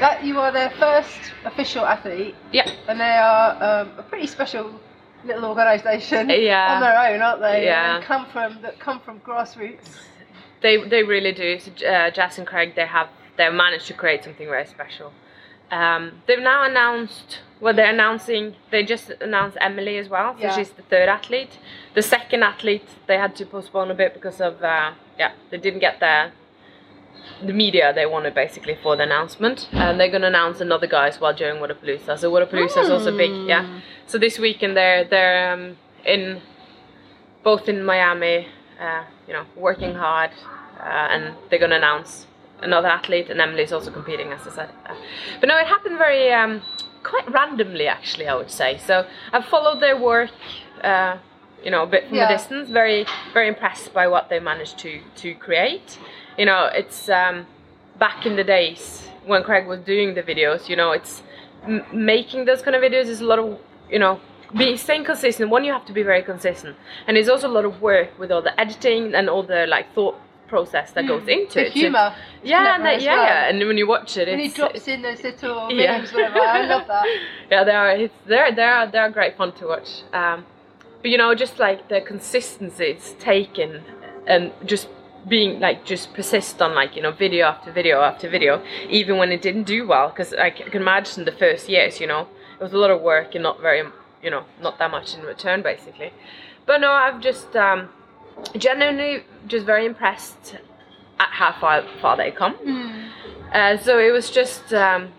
that 0.00 0.24
you 0.24 0.38
are 0.40 0.52
their 0.52 0.70
first 0.70 1.18
official 1.44 1.84
athlete, 1.84 2.34
Yeah. 2.52 2.70
and 2.88 2.98
they 3.00 3.04
are 3.04 3.50
um, 3.82 3.92
a 3.98 4.02
pretty 4.02 4.26
special 4.26 4.70
little 5.24 5.44
organisation 5.46 6.28
Yeah. 6.30 6.74
on 6.74 6.80
their 6.80 6.98
own, 7.14 7.22
aren't 7.22 7.40
they? 7.40 7.64
Yeah. 7.64 7.96
And 7.96 8.04
come 8.04 8.26
from 8.26 8.60
that 8.62 8.78
come 8.78 9.00
from 9.00 9.20
grassroots. 9.20 9.88
They 10.62 10.76
they 10.88 11.02
really 11.02 11.32
do. 11.32 11.58
So, 11.58 11.70
uh, 11.86 12.10
Jess 12.10 12.38
and 12.38 12.46
Craig, 12.46 12.74
they 12.74 12.86
have 12.86 13.08
they 13.36 13.44
have 13.44 13.54
managed 13.54 13.86
to 13.88 13.94
create 13.94 14.24
something 14.24 14.46
very 14.46 14.66
special. 14.66 15.12
Um, 15.70 16.22
they've 16.26 16.38
now 16.40 16.64
announced. 16.64 17.40
Well, 17.60 17.74
they're 17.74 17.90
announcing. 17.92 18.54
They 18.70 18.82
just 18.84 19.10
announced 19.20 19.56
Emily 19.60 19.96
as 19.98 20.08
well. 20.08 20.34
So 20.34 20.40
Yeah. 20.42 20.54
she's 20.56 20.70
the 20.70 20.82
third 20.82 21.08
athlete. 21.08 21.58
The 21.94 22.02
second 22.02 22.42
athlete 22.42 22.86
they 23.06 23.16
had 23.18 23.34
to 23.36 23.46
postpone 23.46 23.90
a 23.90 23.94
bit 23.94 24.12
because 24.14 24.40
of 24.40 24.62
uh, 24.62 24.92
yeah 25.18 25.32
they 25.50 25.58
didn't 25.58 25.80
get 25.80 26.00
the 26.00 26.30
the 27.44 27.52
media 27.52 27.92
they 27.94 28.06
wanted 28.06 28.34
basically 28.34 28.76
for 28.82 28.96
the 28.96 29.02
announcement. 29.02 29.68
And 29.72 29.98
they're 29.98 30.10
gonna 30.10 30.26
announce 30.28 30.60
another 30.60 30.86
guy 30.86 31.08
as 31.08 31.20
well 31.20 31.32
during 31.34 31.56
Wodapalooza. 31.62 32.18
So 32.18 32.30
Wodapalooza 32.32 32.84
is 32.84 32.90
also 32.90 33.16
big. 33.16 33.30
Yeah. 33.46 33.80
So 34.06 34.18
this 34.18 34.38
weekend 34.38 34.76
they're 34.76 35.04
they're 35.04 35.52
um, 35.52 35.76
in 36.04 36.40
both 37.42 37.68
in 37.68 37.84
Miami, 37.84 38.46
uh, 38.80 39.04
you 39.26 39.32
know, 39.34 39.44
working 39.56 39.94
hard, 39.94 40.30
uh, 40.80 40.82
and 41.12 41.34
they're 41.48 41.58
gonna 41.58 41.76
announce 41.76 42.26
another 42.62 42.88
athlete, 42.88 43.28
and 43.30 43.40
Emily's 43.40 43.72
also 43.72 43.90
competing, 43.90 44.32
as 44.32 44.46
I 44.46 44.50
said. 44.50 44.70
Uh, 44.86 44.94
but 45.40 45.48
no, 45.48 45.56
it 45.58 45.66
happened 45.66 45.98
very 45.98 46.32
um, 46.32 46.62
quite 47.02 47.30
randomly, 47.30 47.86
actually, 47.86 48.26
I 48.28 48.34
would 48.34 48.50
say. 48.50 48.78
So 48.78 49.06
I've 49.32 49.44
followed 49.46 49.80
their 49.80 49.96
work, 50.00 50.30
uh, 50.82 51.18
you 51.62 51.70
know, 51.70 51.82
a 51.82 51.86
bit 51.86 52.08
from 52.08 52.16
Yeah. 52.16 52.28
a 52.30 52.32
distance. 52.36 52.70
Very 52.70 53.04
very 53.34 53.48
impressed 53.48 53.92
by 53.92 54.06
what 54.08 54.28
they 54.30 54.40
managed 54.40 54.78
to 54.78 55.00
to 55.16 55.34
create. 55.34 55.98
You 56.38 56.46
know, 56.46 56.66
it's 56.72 57.08
um, 57.08 57.46
back 57.98 58.26
in 58.26 58.36
the 58.36 58.44
days 58.44 59.08
when 59.26 59.42
Craig 59.44 59.66
was 59.66 59.80
doing 59.80 60.14
the 60.14 60.22
videos. 60.22 60.68
You 60.68 60.76
know, 60.76 60.92
it's 60.92 61.22
m- 61.66 61.84
making 61.92 62.44
those 62.44 62.62
kind 62.62 62.74
of 62.76 62.82
videos 62.82 63.06
is 63.06 63.20
a 63.20 63.24
lot 63.26 63.38
of 63.38 63.58
you 63.90 63.98
know 63.98 64.20
being 64.56 64.76
staying 64.76 65.04
consistent 65.04 65.50
one 65.50 65.64
you 65.64 65.72
have 65.72 65.84
to 65.84 65.92
be 65.92 66.02
very 66.04 66.22
consistent 66.22 66.76
and 67.08 67.16
it's 67.16 67.28
also 67.28 67.48
a 67.48 67.54
lot 67.58 67.64
of 67.64 67.82
work 67.82 68.16
with 68.20 68.30
all 68.30 68.40
the 68.40 68.58
editing 68.60 69.12
and 69.14 69.28
all 69.28 69.42
the 69.42 69.66
like 69.66 69.92
thought 69.94 70.14
process 70.46 70.92
that 70.92 71.06
goes 71.08 71.26
into 71.26 71.48
Mm. 71.48 71.52
the 71.54 71.60
it 71.66 71.72
So- 71.72 71.80
humour. 71.80 72.14
yeah 72.44 72.74
and 72.76 72.84
that, 72.84 73.02
yeah 73.02 73.14
well. 73.16 73.24
yeah 73.24 73.48
and 73.48 73.58
when 73.66 73.76
you 73.76 73.88
watch 73.88 74.16
it 74.16 74.28
And 74.28 74.40
he 74.40 74.48
drops 74.48 74.86
in 74.86 75.02
those 75.02 75.22
little 75.24 75.70
Yeah. 75.72 75.98
memes, 75.98 76.12
whatever. 76.12 76.38
I 76.40 76.66
love 76.66 76.86
that. 76.86 77.04
yeah, 77.50 77.64
they 77.64 77.72
are. 77.72 77.90
It's 77.90 78.14
they're 78.26 78.52
they're 78.54 78.86
they're 78.92 79.10
great 79.10 79.36
fun 79.36 79.52
to 79.52 79.66
watch. 79.66 79.88
Um, 80.12 80.44
but 81.02 81.10
you 81.10 81.18
know, 81.18 81.34
just 81.34 81.58
like 81.58 81.88
the 81.88 82.00
consistency 82.00 82.84
it's 82.84 83.12
taken, 83.18 83.82
and 84.26 84.52
just 84.64 84.86
being 85.28 85.60
like 85.60 85.84
just 85.84 86.12
persist 86.12 86.60
on 86.60 86.74
like 86.74 86.96
you 86.96 87.02
know 87.02 87.12
video 87.12 87.46
after 87.46 87.72
video 87.72 88.00
after 88.00 88.28
video, 88.28 88.62
even 88.88 89.16
when 89.16 89.32
it 89.32 89.42
didn't 89.42 89.64
do 89.64 89.86
well. 89.86 90.08
Because 90.08 90.34
I 90.34 90.50
can 90.50 90.80
imagine 90.80 91.24
the 91.24 91.32
first 91.32 91.68
years, 91.68 92.00
you 92.00 92.06
know, 92.06 92.28
it 92.58 92.62
was 92.62 92.72
a 92.72 92.78
lot 92.78 92.90
of 92.90 93.00
work 93.00 93.34
and 93.34 93.42
not 93.42 93.60
very, 93.60 93.82
you 94.22 94.30
know, 94.30 94.44
not 94.60 94.78
that 94.78 94.90
much 94.90 95.14
in 95.14 95.22
return 95.22 95.62
basically. 95.62 96.12
But 96.66 96.80
no, 96.80 96.90
I've 96.90 97.20
just 97.20 97.54
um, 97.56 97.88
genuinely 98.56 99.24
just 99.46 99.66
very 99.66 99.86
impressed 99.86 100.56
at 101.20 101.28
how 101.30 101.52
far 101.60 101.84
far 102.00 102.16
they 102.16 102.30
come. 102.30 102.56
Uh, 103.52 103.76
so 103.76 103.98
it 103.98 104.10
was 104.12 104.30
just 104.30 104.72
um, 104.74 105.12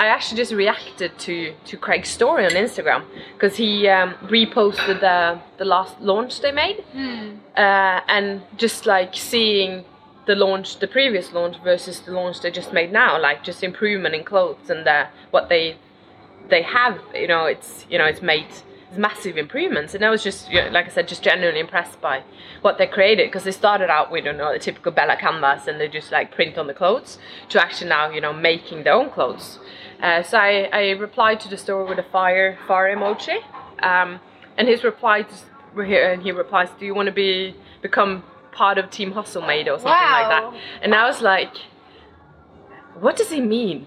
I 0.00 0.06
actually 0.06 0.38
just 0.38 0.52
reacted 0.64 1.10
to 1.26 1.34
to 1.68 1.76
Craig's 1.76 2.08
story 2.08 2.42
on 2.46 2.52
Instagram 2.52 3.02
because 3.34 3.54
he 3.62 3.86
um, 3.86 4.14
reposted 4.36 4.98
the 5.08 5.18
the 5.58 5.66
last 5.74 5.94
launch 6.00 6.40
they 6.40 6.52
made, 6.52 6.78
uh, 7.64 8.00
and 8.16 8.40
just 8.56 8.86
like 8.86 9.14
seeing 9.14 9.84
the 10.26 10.34
launch, 10.34 10.78
the 10.78 10.88
previous 10.88 11.32
launch 11.32 11.56
versus 11.62 12.00
the 12.00 12.12
launch 12.12 12.40
they 12.40 12.50
just 12.50 12.72
made 12.72 12.90
now, 12.92 13.20
like 13.20 13.44
just 13.44 13.62
improvement 13.62 14.14
in 14.14 14.24
clothes 14.24 14.70
and 14.70 14.88
uh, 14.88 15.04
what 15.32 15.50
they 15.50 15.76
they 16.48 16.62
have, 16.62 16.98
you 17.14 17.28
know, 17.28 17.44
it's 17.44 17.84
you 17.90 17.98
know 17.98 18.06
it's 18.06 18.22
made 18.22 18.46
it's 18.88 18.98
massive 18.98 19.36
improvements, 19.36 19.94
and 19.94 20.02
I 20.02 20.10
was 20.10 20.22
just 20.22 20.50
you 20.50 20.62
know, 20.62 20.70
like 20.70 20.86
I 20.86 20.92
said, 20.96 21.08
just 21.08 21.22
genuinely 21.22 21.60
impressed 21.60 22.00
by 22.00 22.22
what 22.62 22.78
they 22.78 22.86
created 22.86 23.28
because 23.28 23.44
they 23.44 23.52
started 23.52 23.90
out 23.90 24.10
with 24.10 24.24
you 24.24 24.32
know 24.32 24.52
the 24.52 24.58
typical 24.58 24.92
Bella 24.92 25.16
canvas 25.16 25.66
and 25.68 25.78
they 25.78 25.88
just 25.88 26.10
like 26.10 26.32
print 26.32 26.56
on 26.56 26.66
the 26.68 26.74
clothes 26.74 27.18
to 27.50 27.62
actually 27.62 27.90
now 27.90 28.10
you 28.10 28.22
know 28.22 28.32
making 28.32 28.84
their 28.84 28.94
own 28.94 29.10
clothes. 29.10 29.58
Uh, 30.02 30.22
so 30.22 30.38
I, 30.38 30.68
I 30.72 30.90
replied 30.90 31.40
to 31.40 31.48
the 31.48 31.56
story 31.56 31.88
with 31.88 31.98
a 31.98 32.08
fire 32.10 32.58
fire 32.66 32.94
emoji, 32.96 33.38
um, 33.82 34.20
and 34.56 34.66
his 34.68 34.82
reply 34.84 35.26
we're 35.74 35.84
here 35.84 36.10
and 36.12 36.22
he 36.22 36.32
replies, 36.32 36.68
"Do 36.78 36.86
you 36.86 36.94
want 36.94 37.06
to 37.06 37.12
be 37.12 37.54
become 37.82 38.24
part 38.52 38.78
of 38.78 38.90
Team 38.90 39.12
Hustle 39.12 39.42
Made 39.42 39.68
or 39.68 39.78
something 39.78 39.90
like 39.90 40.28
that?" 40.28 40.60
And 40.82 40.94
I 40.94 41.06
was 41.06 41.20
like, 41.20 41.54
"What 42.98 43.16
does 43.16 43.30
he 43.30 43.40
mean? 43.40 43.86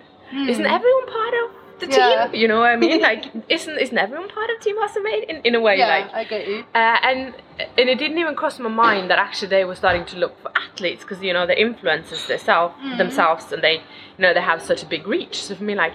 Isn't 0.49 0.65
everyone 0.65 1.05
part 1.07 1.33
of 1.43 1.51
the. 1.89 1.95
Yeah. 1.97 2.27
team? 2.27 2.35
You 2.41 2.47
know 2.47 2.59
what 2.59 2.69
I 2.71 2.75
mean? 2.75 3.01
Like, 3.09 3.25
isn't 3.49 3.77
isn't 3.79 3.97
everyone 3.97 4.29
part 4.29 4.49
of 4.49 4.59
Team 4.61 4.75
Made 5.03 5.23
in, 5.29 5.37
in 5.43 5.55
a 5.55 5.59
way? 5.61 5.77
Yeah, 5.77 5.87
Like, 5.87 6.13
I 6.13 6.23
get 6.23 6.47
you. 6.47 6.59
uh, 6.75 6.97
and 7.09 7.35
and 7.77 7.89
it 7.89 7.97
didn't 7.99 8.17
even 8.17 8.35
cross 8.35 8.59
my 8.59 8.69
mind 8.69 9.09
that 9.09 9.19
actually 9.19 9.49
they 9.49 9.65
were 9.65 9.75
starting 9.75 10.05
to 10.05 10.17
look 10.17 10.39
for 10.41 10.51
athletes 10.57 11.03
because 11.03 11.21
you 11.21 11.33
know 11.33 11.45
they're 11.47 11.55
influencers 11.69 12.27
themselves 12.27 12.75
themselves 12.97 13.51
and 13.51 13.61
they 13.63 13.73
you 13.75 14.19
know 14.23 14.33
they 14.33 14.41
have 14.41 14.61
such 14.61 14.81
a 14.83 14.85
big 14.85 15.07
reach 15.07 15.43
so 15.43 15.55
for 15.55 15.63
me 15.63 15.75
like 15.75 15.93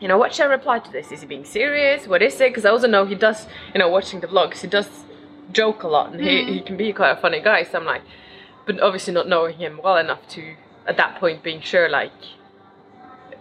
you 0.00 0.08
know 0.08 0.18
what 0.18 0.34
should 0.34 0.46
i 0.46 0.50
reply 0.50 0.78
to 0.78 0.90
this 0.92 1.10
is 1.12 1.20
he 1.22 1.26
being 1.26 1.44
serious 1.44 2.06
what 2.06 2.20
is 2.22 2.34
it 2.40 2.50
because 2.50 2.64
i 2.66 2.70
also 2.70 2.86
know 2.88 3.04
he 3.06 3.14
does 3.14 3.46
you 3.72 3.78
know 3.78 3.88
watching 3.88 4.20
the 4.20 4.26
vlogs 4.26 4.58
he 4.60 4.66
does 4.66 4.88
joke 5.52 5.82
a 5.84 5.88
lot 5.88 6.12
and 6.12 6.20
he, 6.20 6.44
he 6.44 6.60
can 6.60 6.76
be 6.76 6.92
quite 6.92 7.10
a 7.12 7.16
funny 7.16 7.40
guy 7.40 7.62
so 7.62 7.78
i'm 7.78 7.84
like 7.84 8.02
but 8.66 8.80
obviously 8.80 9.12
not 9.14 9.28
knowing 9.28 9.56
him 9.56 9.80
well 9.82 9.96
enough 9.96 10.26
to 10.28 10.54
at 10.86 10.96
that 10.96 11.18
point 11.20 11.42
being 11.42 11.60
sure 11.60 11.88
like 11.88 12.12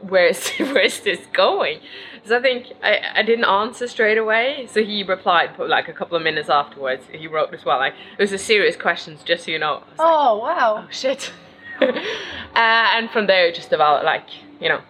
where's 0.02 0.50
where's 0.60 1.00
this 1.02 1.20
going? 1.34 1.80
So 2.26 2.38
i 2.38 2.42
think 2.42 2.72
I, 2.84 3.00
I 3.18 3.22
didn't 3.24 3.46
answer 3.46 3.88
straight 3.88 4.18
away 4.18 4.68
so 4.72 4.84
he 4.84 5.04
replied 5.04 5.52
but 5.58 5.70
like 5.70 5.88
a 5.88 5.94
couple 5.94 6.18
of 6.18 6.24
minutes 6.24 6.50
afterwards. 6.50 7.04
He 7.12 7.28
wrote 7.28 7.54
as 7.54 7.64
well 7.66 7.78
like 7.78 7.94
it 8.18 8.22
was 8.22 8.32
a 8.32 8.38
serious 8.38 8.76
questions 8.76 9.22
just 9.24 9.46
so 9.46 9.52
you 9.52 9.60
know. 9.60 9.74
Was 9.76 10.00
like, 10.00 10.00
Oh 10.00 10.38
wow. 10.40 10.86
oh 10.86 10.92
shit. 10.92 11.32
Uh, 11.82 12.88
and 12.96 13.12
from 13.12 13.28
there 13.28 13.48
it 13.48 13.56
just 13.56 13.70
developed 13.70 14.06
like 14.06 14.28
you 14.62 14.70
know. 14.70 14.82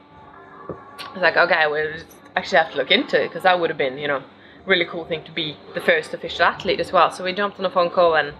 I 0.69 1.13
was 1.13 1.21
like 1.21 1.35
okay 1.35 1.65
we'll 1.67 1.93
actually 2.35 2.59
have 2.59 2.71
to 2.71 2.77
look 2.77 2.91
into 2.91 3.21
it 3.21 3.29
because 3.29 3.43
that 3.43 3.59
would 3.59 3.69
have 3.71 3.77
been 3.77 3.97
you 3.97 4.07
know 4.07 4.21
really 4.65 4.85
cool 4.85 5.03
thing 5.05 5.23
to 5.23 5.31
be 5.31 5.57
the 5.73 5.81
first 5.81 6.13
official 6.13 6.43
athlete 6.43 6.79
as 6.79 6.91
well. 6.91 7.11
So 7.11 7.23
we 7.23 7.33
jumped 7.33 7.59
on 7.59 7.65
a 7.65 7.69
phone 7.69 7.89
call 7.89 8.15
and 8.15 8.33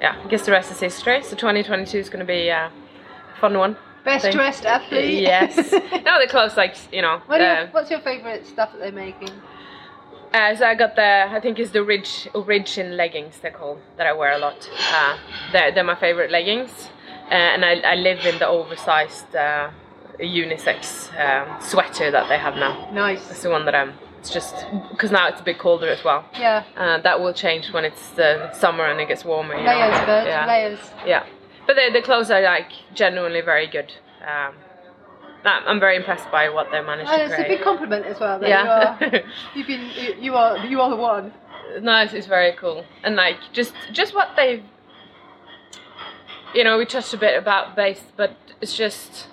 yeah 0.00 0.20
I 0.22 0.28
guess 0.28 0.44
the 0.46 0.52
rest 0.52 0.70
is 0.70 0.78
history. 0.80 1.22
So 1.22 1.30
2022 1.36 1.98
is 1.98 2.08
going 2.10 2.20
to 2.20 2.26
be 2.26 2.50
uh, 2.50 2.68
a 2.68 3.40
fun 3.40 3.58
one 3.58 3.76
Best 4.06 4.22
Thank- 4.22 4.36
dressed 4.36 4.64
athlete. 4.64 5.22
yes 5.22 5.56
no 6.08 6.12
the 6.24 6.28
clothes 6.30 6.56
like 6.56 6.74
you 6.92 7.02
know 7.02 7.20
What 7.26 7.40
uh, 7.40 7.44
your, 7.44 7.66
what's 7.74 7.90
your 7.90 8.00
favourite 8.00 8.46
stuff 8.46 8.70
that 8.72 8.78
they're 8.80 8.92
making? 9.06 9.30
Uh, 10.32 10.54
so 10.54 10.66
I 10.66 10.74
got 10.74 10.96
the, 10.96 11.26
I 11.36 11.40
think 11.40 11.58
it's 11.58 11.70
the 11.70 11.82
Ridge 11.82 12.28
Origin 12.34 12.96
leggings 12.96 13.34
they're 13.40 13.50
called 13.62 13.80
that 13.96 14.06
I 14.06 14.12
wear 14.12 14.32
a 14.32 14.38
lot. 14.38 14.68
Uh, 14.92 15.16
they're, 15.52 15.72
they're 15.72 15.84
my 15.84 15.94
favorite 15.94 16.30
leggings, 16.30 16.70
uh, 17.30 17.34
and 17.54 17.64
I, 17.64 17.74
I 17.92 17.94
live 17.94 18.20
in 18.26 18.38
the 18.38 18.46
oversized 18.46 19.34
uh, 19.34 19.70
unisex 20.20 21.08
um, 21.18 21.60
sweater 21.62 22.10
that 22.10 22.28
they 22.28 22.38
have 22.38 22.56
now. 22.56 22.90
Nice. 22.92 23.26
That's 23.28 23.42
the 23.42 23.50
one 23.50 23.64
that 23.66 23.74
I'm. 23.74 23.94
It's 24.18 24.30
just 24.30 24.66
because 24.90 25.10
now 25.12 25.28
it's 25.28 25.40
a 25.40 25.44
bit 25.44 25.58
colder 25.58 25.88
as 25.88 26.02
well. 26.04 26.24
Yeah. 26.38 26.64
Uh, 26.76 26.98
that 26.98 27.20
will 27.20 27.32
change 27.32 27.72
when 27.72 27.84
it's 27.84 28.10
the 28.10 28.52
summer 28.52 28.84
and 28.86 29.00
it 29.00 29.08
gets 29.08 29.24
warmer. 29.24 29.54
You 29.54 29.62
know? 29.64 29.70
Layers, 29.78 30.06
bird. 30.06 30.26
Yeah. 30.26 30.46
Layers. 30.46 30.78
Yeah, 31.06 31.24
but 31.66 31.76
the 31.76 31.90
the 31.92 32.02
clothes 32.02 32.30
are 32.30 32.40
like 32.42 32.70
genuinely 32.94 33.40
very 33.40 33.66
good. 33.66 33.92
Um, 34.26 34.54
I'm 35.44 35.78
very 35.78 35.94
impressed 35.96 36.28
by 36.32 36.48
what 36.48 36.72
they 36.72 36.80
managed 36.80 37.08
And 37.08 37.30
to 37.30 37.36
it's 37.36 37.44
a 37.44 37.48
big 37.48 37.62
compliment 37.62 38.04
as 38.06 38.18
well. 38.18 38.42
Yeah. 38.42 38.96
You 39.00 39.06
are, 39.06 39.22
you've 39.54 39.66
been. 39.68 39.90
You, 39.96 40.14
you 40.20 40.34
are. 40.34 40.58
You 40.66 40.80
are 40.80 40.90
the 40.90 40.96
one. 40.96 41.32
no, 41.80 42.02
it's, 42.02 42.12
it's 42.14 42.26
very 42.26 42.52
cool, 42.52 42.84
and 43.04 43.14
like 43.16 43.36
just 43.52 43.72
just 43.92 44.12
what 44.14 44.30
they've, 44.36 44.64
you 46.54 46.64
know, 46.64 46.78
we 46.78 46.84
touched 46.84 47.12
a 47.14 47.16
bit 47.18 47.36
about 47.38 47.76
base, 47.76 48.02
but 48.16 48.36
it's 48.60 48.76
just 48.76 49.28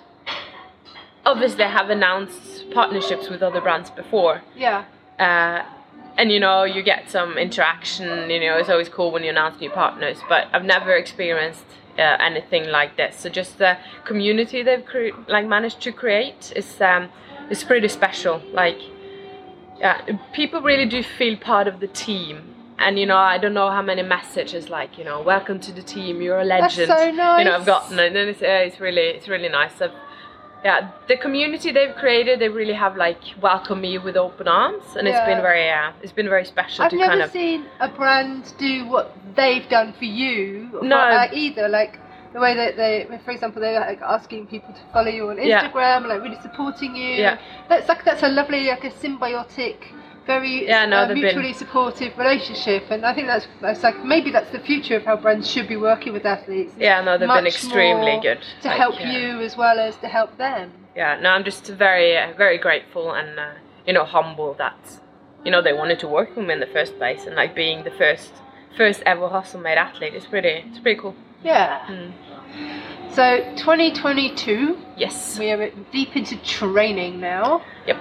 obviously 1.26 1.58
they 1.58 1.68
have 1.68 1.90
announced 1.90 2.70
partnerships 2.72 3.28
with 3.28 3.42
other 3.42 3.60
brands 3.60 3.90
before, 3.90 4.42
Yeah. 4.56 4.84
uh, 5.18 5.64
and 6.16 6.30
you 6.30 6.38
know 6.38 6.64
you 6.64 6.82
get 6.82 7.10
some 7.10 7.38
interaction. 7.38 8.30
You 8.30 8.40
know, 8.40 8.56
it's 8.58 8.68
always 8.68 8.88
cool 8.88 9.10
when 9.10 9.22
you 9.24 9.30
announce 9.30 9.60
new 9.60 9.70
partners, 9.70 10.18
but 10.28 10.46
I've 10.52 10.64
never 10.64 10.94
experienced. 10.94 11.64
Uh, 11.96 12.16
anything 12.18 12.64
like 12.70 12.96
this, 12.96 13.14
so 13.20 13.28
just 13.28 13.58
the 13.58 13.78
community 14.04 14.64
they've 14.64 14.84
cre- 14.84 15.14
like 15.28 15.46
managed 15.46 15.80
to 15.80 15.92
create 15.92 16.52
is 16.56 16.80
um, 16.80 17.08
is 17.50 17.62
pretty 17.62 17.86
special. 17.86 18.42
Like, 18.52 18.80
yeah, 19.78 20.00
people 20.32 20.60
really 20.60 20.86
do 20.86 21.04
feel 21.04 21.36
part 21.36 21.68
of 21.68 21.78
the 21.78 21.86
team. 21.86 22.36
And 22.78 22.98
you 22.98 23.06
know, 23.06 23.16
I 23.16 23.38
don't 23.38 23.54
know 23.54 23.70
how 23.70 23.82
many 23.82 24.02
messages 24.02 24.68
like 24.68 24.98
you 24.98 25.04
know, 25.04 25.22
welcome 25.22 25.60
to 25.60 25.72
the 25.72 25.82
team, 25.82 26.20
you're 26.20 26.40
a 26.40 26.48
That's 26.48 26.76
legend. 26.76 26.98
so 26.98 27.10
nice. 27.12 27.38
You 27.38 27.44
know, 27.44 27.56
I've 27.58 27.66
gotten, 27.66 27.96
and 28.00 28.16
then 28.16 28.26
it's, 28.26 28.42
uh, 28.42 28.66
it's 28.66 28.80
really, 28.80 29.02
it's 29.16 29.28
really 29.28 29.48
nice. 29.48 29.80
I've, 29.80 29.92
yeah, 30.64 30.90
the 31.08 31.16
community 31.18 31.72
they've 31.72 31.94
created, 31.94 32.40
they 32.40 32.48
really 32.48 32.72
have 32.72 32.96
like 32.96 33.20
welcomed 33.42 33.82
me 33.82 33.98
with 33.98 34.16
open 34.16 34.48
arms, 34.48 34.82
and 34.96 35.06
it's 35.06 35.24
been 35.26 35.42
very, 35.42 35.68
uh, 35.70 35.92
it's 36.02 36.12
been 36.12 36.28
very 36.28 36.44
special 36.46 36.84
I've 36.84 36.90
to 36.90 36.96
never 36.96 37.10
kind 37.10 37.22
of. 37.22 37.30
seen 37.30 37.66
a 37.80 37.88
brand 37.88 38.54
do 38.58 38.86
what 38.86 39.14
they've 39.36 39.68
done 39.68 39.92
for 39.98 40.06
you. 40.06 40.68
No. 40.82 40.96
like, 40.96 41.34
either 41.34 41.68
like 41.68 41.98
the 42.32 42.40
way 42.40 42.54
that 42.54 42.76
they, 42.76 43.06
for 43.24 43.30
example, 43.30 43.60
they're 43.60 43.78
like 43.78 44.00
asking 44.00 44.46
people 44.46 44.72
to 44.72 44.80
follow 44.92 45.08
you 45.10 45.28
on 45.28 45.36
Yeah. 45.40 45.70
Instagram, 45.70 46.08
like 46.08 46.22
really 46.22 46.40
supporting 46.40 46.96
you. 46.96 47.14
Yeah. 47.14 47.38
That's 47.68 47.86
like 47.88 48.02
that's 48.04 48.22
a 48.22 48.28
lovely, 48.28 48.66
like 48.66 48.84
a 48.84 48.90
symbiotic, 48.90 49.76
very 50.26 50.66
Yeah, 50.66 50.86
no, 50.86 50.96
uh, 50.98 51.06
they've 51.06 51.14
been- 51.16 51.22
mutually 51.24 51.52
supportive 51.52 52.16
relationship, 52.18 52.90
and 52.90 53.04
I 53.04 53.12
think 53.14 53.26
that's 53.26 53.46
that's 53.60 53.82
like 53.82 54.04
maybe 54.04 54.30
that's 54.30 54.50
the 54.50 54.60
future 54.60 54.96
of 54.96 55.04
how 55.04 55.16
brands 55.16 55.50
should 55.50 55.68
be 55.68 55.76
working 55.76 56.12
with 56.12 56.24
athletes. 56.26 56.72
Yeah, 56.78 57.00
no, 57.02 57.18
they've 57.18 57.28
been 57.28 57.46
extremely 57.46 58.18
good 58.22 58.40
to 58.62 58.68
Like, 58.68 58.78
help 58.78 58.96
uh, 59.00 59.04
you 59.04 59.40
as 59.40 59.56
well 59.56 59.78
as 59.78 59.96
to 59.96 60.08
help 60.08 60.36
them. 60.38 60.70
yeah 60.96 61.18
no 61.22 61.28
i'm 61.34 61.44
just 61.50 61.64
very 61.86 62.10
uh, 62.16 62.32
very 62.44 62.58
grateful 62.66 63.06
and 63.18 63.30
uh, 63.38 63.46
you 63.86 63.92
know 63.96 64.04
humble 64.16 64.50
that 64.64 64.78
you 65.44 65.50
know 65.52 65.60
they 65.66 65.72
wanted 65.72 65.98
to 66.04 66.08
work 66.16 66.28
with 66.36 66.46
me 66.46 66.52
in 66.56 66.60
the 66.66 66.72
first 66.76 66.92
place 67.00 67.22
and 67.26 67.34
like 67.42 67.52
being 67.62 67.78
the 67.90 67.90
first 68.02 68.32
first 68.80 69.02
ever 69.12 69.26
hustle 69.36 69.60
made 69.68 69.76
athlete 69.88 70.14
is 70.20 70.24
pretty 70.32 70.54
it's 70.68 70.78
pretty 70.84 71.00
cool 71.02 71.14
Yeah. 71.42 71.80
Mm. 71.90 72.10
So 73.18 73.24
2022, 73.56 74.78
yes 74.96 75.38
we 75.38 75.50
are 75.52 75.70
deep 75.92 76.16
into 76.16 76.36
training 76.58 77.12
now. 77.20 77.62
yep 77.90 78.00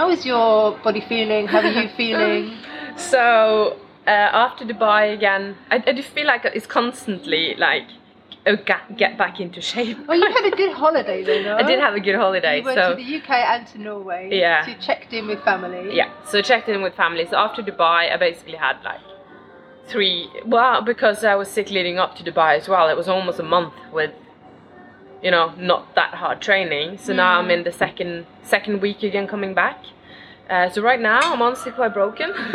How 0.00 0.08
is 0.08 0.24
your 0.24 0.78
body 0.78 1.02
feeling? 1.06 1.46
How 1.46 1.58
are 1.60 1.70
you 1.82 1.90
feeling? 2.02 2.56
so 2.96 3.76
uh, 4.06 4.44
after 4.44 4.64
dubai 4.64 5.12
again 5.12 5.56
I, 5.70 5.76
I 5.90 5.92
do 5.92 6.02
feel 6.02 6.26
like 6.26 6.46
it's 6.46 6.66
constantly 6.66 7.54
like 7.58 7.86
oh, 8.46 8.56
get, 8.70 8.96
get 8.96 9.18
back 9.18 9.40
into 9.40 9.60
shape 9.60 9.98
well, 10.08 10.18
you 10.18 10.30
had 10.38 10.46
a 10.52 10.56
good 10.56 10.72
holiday 10.84 11.20
no? 11.44 11.56
i 11.56 11.62
did 11.62 11.78
have 11.78 11.94
a 11.94 12.00
good 12.00 12.16
holiday 12.24 12.58
You 12.58 12.64
went 12.64 12.78
so 12.78 12.90
to 12.90 13.02
the 13.02 13.16
UK 13.18 13.30
and 13.52 13.66
to 13.72 13.78
Norway. 13.78 14.28
Yeah. 14.32 14.64
So 14.64 14.70
you 14.72 14.78
checked 14.88 15.12
in 15.12 15.28
with 15.28 15.42
family. 15.50 15.94
yeah 16.00 16.10
so 16.30 16.40
checked 16.50 16.68
in 16.70 16.80
with 16.86 16.94
family 16.94 17.26
so 17.30 17.36
after 17.36 17.62
dubai 17.62 18.00
i 18.14 18.16
basically 18.16 18.58
had 18.66 18.76
like 18.90 19.04
three 19.92 20.18
well 20.46 20.80
because 20.92 21.24
i 21.24 21.34
was 21.42 21.48
sick 21.58 21.68
leading 21.76 21.98
up 21.98 22.16
to 22.16 22.22
dubai 22.30 22.50
as 22.60 22.66
well 22.72 22.88
it 22.88 22.96
was 23.02 23.08
almost 23.16 23.38
a 23.38 23.48
month 23.56 23.74
with 23.98 24.12
you 25.22 25.30
know 25.30 25.52
not 25.56 25.94
that 25.94 26.14
hard 26.14 26.40
training 26.40 26.96
so 26.98 27.12
now 27.12 27.38
i'm 27.38 27.50
in 27.50 27.62
the 27.64 27.72
second 27.72 28.26
second 28.42 28.80
week 28.80 29.02
again 29.02 29.26
coming 29.26 29.54
back 29.54 29.84
uh, 30.48 30.68
so 30.70 30.80
right 30.82 31.00
now 31.00 31.20
i'm 31.20 31.42
honestly 31.42 31.70
quite 31.72 31.92
broken 31.92 32.32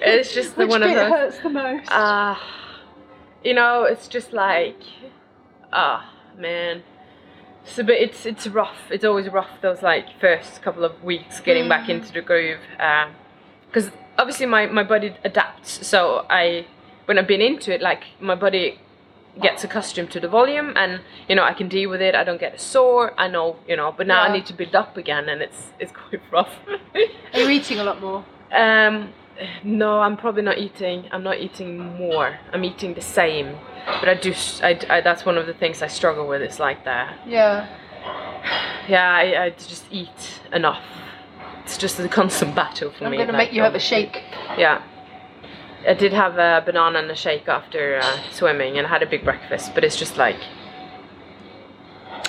it's 0.00 0.32
just 0.34 0.54
the 0.56 0.62
Which 0.62 0.70
one 0.70 0.80
bit 0.82 0.90
of 0.90 0.96
those 0.96 1.10
hurts 1.10 1.38
the 1.40 1.50
most? 1.50 1.90
uh, 1.90 2.36
you 3.44 3.54
know, 3.54 3.84
it's 3.84 4.08
just 4.08 4.32
like, 4.32 4.80
ah, 5.72 6.10
man. 6.36 6.82
So, 7.64 7.82
but 7.82 7.94
it's 7.94 8.24
it's 8.26 8.46
rough. 8.46 8.78
It's 8.90 9.04
always 9.04 9.28
rough. 9.28 9.60
Those 9.60 9.82
like 9.82 10.18
first 10.20 10.62
couple 10.62 10.84
of 10.84 11.02
weeks 11.04 11.40
getting 11.40 11.68
back 11.68 11.88
into 11.88 12.12
the 12.12 12.22
groove, 12.22 12.58
because 13.68 13.90
obviously 14.18 14.46
my 14.46 14.66
my 14.66 14.82
body 14.82 15.14
adapts. 15.24 15.86
So 15.86 16.26
I, 16.30 16.66
when 17.04 17.18
I've 17.18 17.28
been 17.28 17.42
into 17.42 17.72
it, 17.74 17.82
like 17.82 18.04
my 18.20 18.34
body 18.34 18.80
gets 19.42 19.64
accustomed 19.64 20.10
to 20.12 20.20
the 20.20 20.28
volume, 20.28 20.72
and 20.76 21.00
you 21.28 21.34
know 21.36 21.44
I 21.44 21.54
can 21.54 21.68
deal 21.68 21.90
with 21.90 22.00
it. 22.02 22.14
I 22.14 22.24
don't 22.24 22.40
get 22.40 22.60
sore. 22.60 23.12
I 23.18 23.28
know, 23.28 23.56
you 23.66 23.76
know. 23.76 23.94
But 23.96 24.06
now 24.06 24.22
I 24.22 24.32
need 24.32 24.46
to 24.46 24.52
build 24.52 24.74
up 24.74 24.96
again, 24.96 25.28
and 25.28 25.42
it's 25.42 25.72
it's 25.78 25.92
quite 25.92 26.20
rough. 26.32 26.52
Are 27.34 27.40
you 27.40 27.48
eating 27.48 27.78
a 27.78 27.84
lot 27.84 28.00
more? 28.00 28.24
Um, 28.52 29.12
no, 29.62 30.00
I'm 30.00 30.16
probably 30.16 30.42
not 30.42 30.58
eating. 30.58 31.08
I'm 31.12 31.22
not 31.22 31.38
eating 31.38 31.78
more. 31.96 32.38
I'm 32.52 32.64
eating 32.64 32.94
the 32.94 33.00
same, 33.02 33.56
but 34.00 34.08
I 34.08 34.14
do. 34.14 34.34
I, 34.62 34.78
I- 34.90 35.00
that's 35.00 35.24
one 35.24 35.38
of 35.38 35.46
the 35.46 35.54
things 35.54 35.82
I 35.82 35.86
struggle 35.88 36.26
with. 36.26 36.42
It's 36.42 36.58
like 36.58 36.84
that. 36.84 37.18
Yeah. 37.26 37.68
Yeah, 38.88 39.08
I, 39.10 39.44
I 39.44 39.50
just 39.50 39.84
eat 39.90 40.40
enough. 40.52 40.82
It's 41.64 41.76
just 41.76 42.00
a 42.00 42.08
constant 42.08 42.54
battle 42.62 42.90
for 42.90 43.04
me. 43.04 43.06
I'm 43.10 43.12
going 43.16 43.26
to 43.26 43.32
like, 43.34 43.48
make 43.48 43.52
you 43.52 43.62
have 43.62 43.74
a 43.74 43.78
shake. 43.80 44.22
Yeah. 44.56 44.82
I 45.86 45.94
did 45.94 46.12
have 46.12 46.38
a 46.38 46.62
banana 46.64 46.98
and 46.98 47.10
a 47.10 47.14
shake 47.16 47.48
after 47.48 48.00
uh, 48.02 48.18
swimming 48.32 48.78
and 48.78 48.86
I 48.86 48.90
had 48.90 49.02
a 49.02 49.06
big 49.06 49.24
breakfast, 49.24 49.74
but 49.74 49.84
it's 49.84 49.96
just 49.96 50.16
like. 50.16 50.36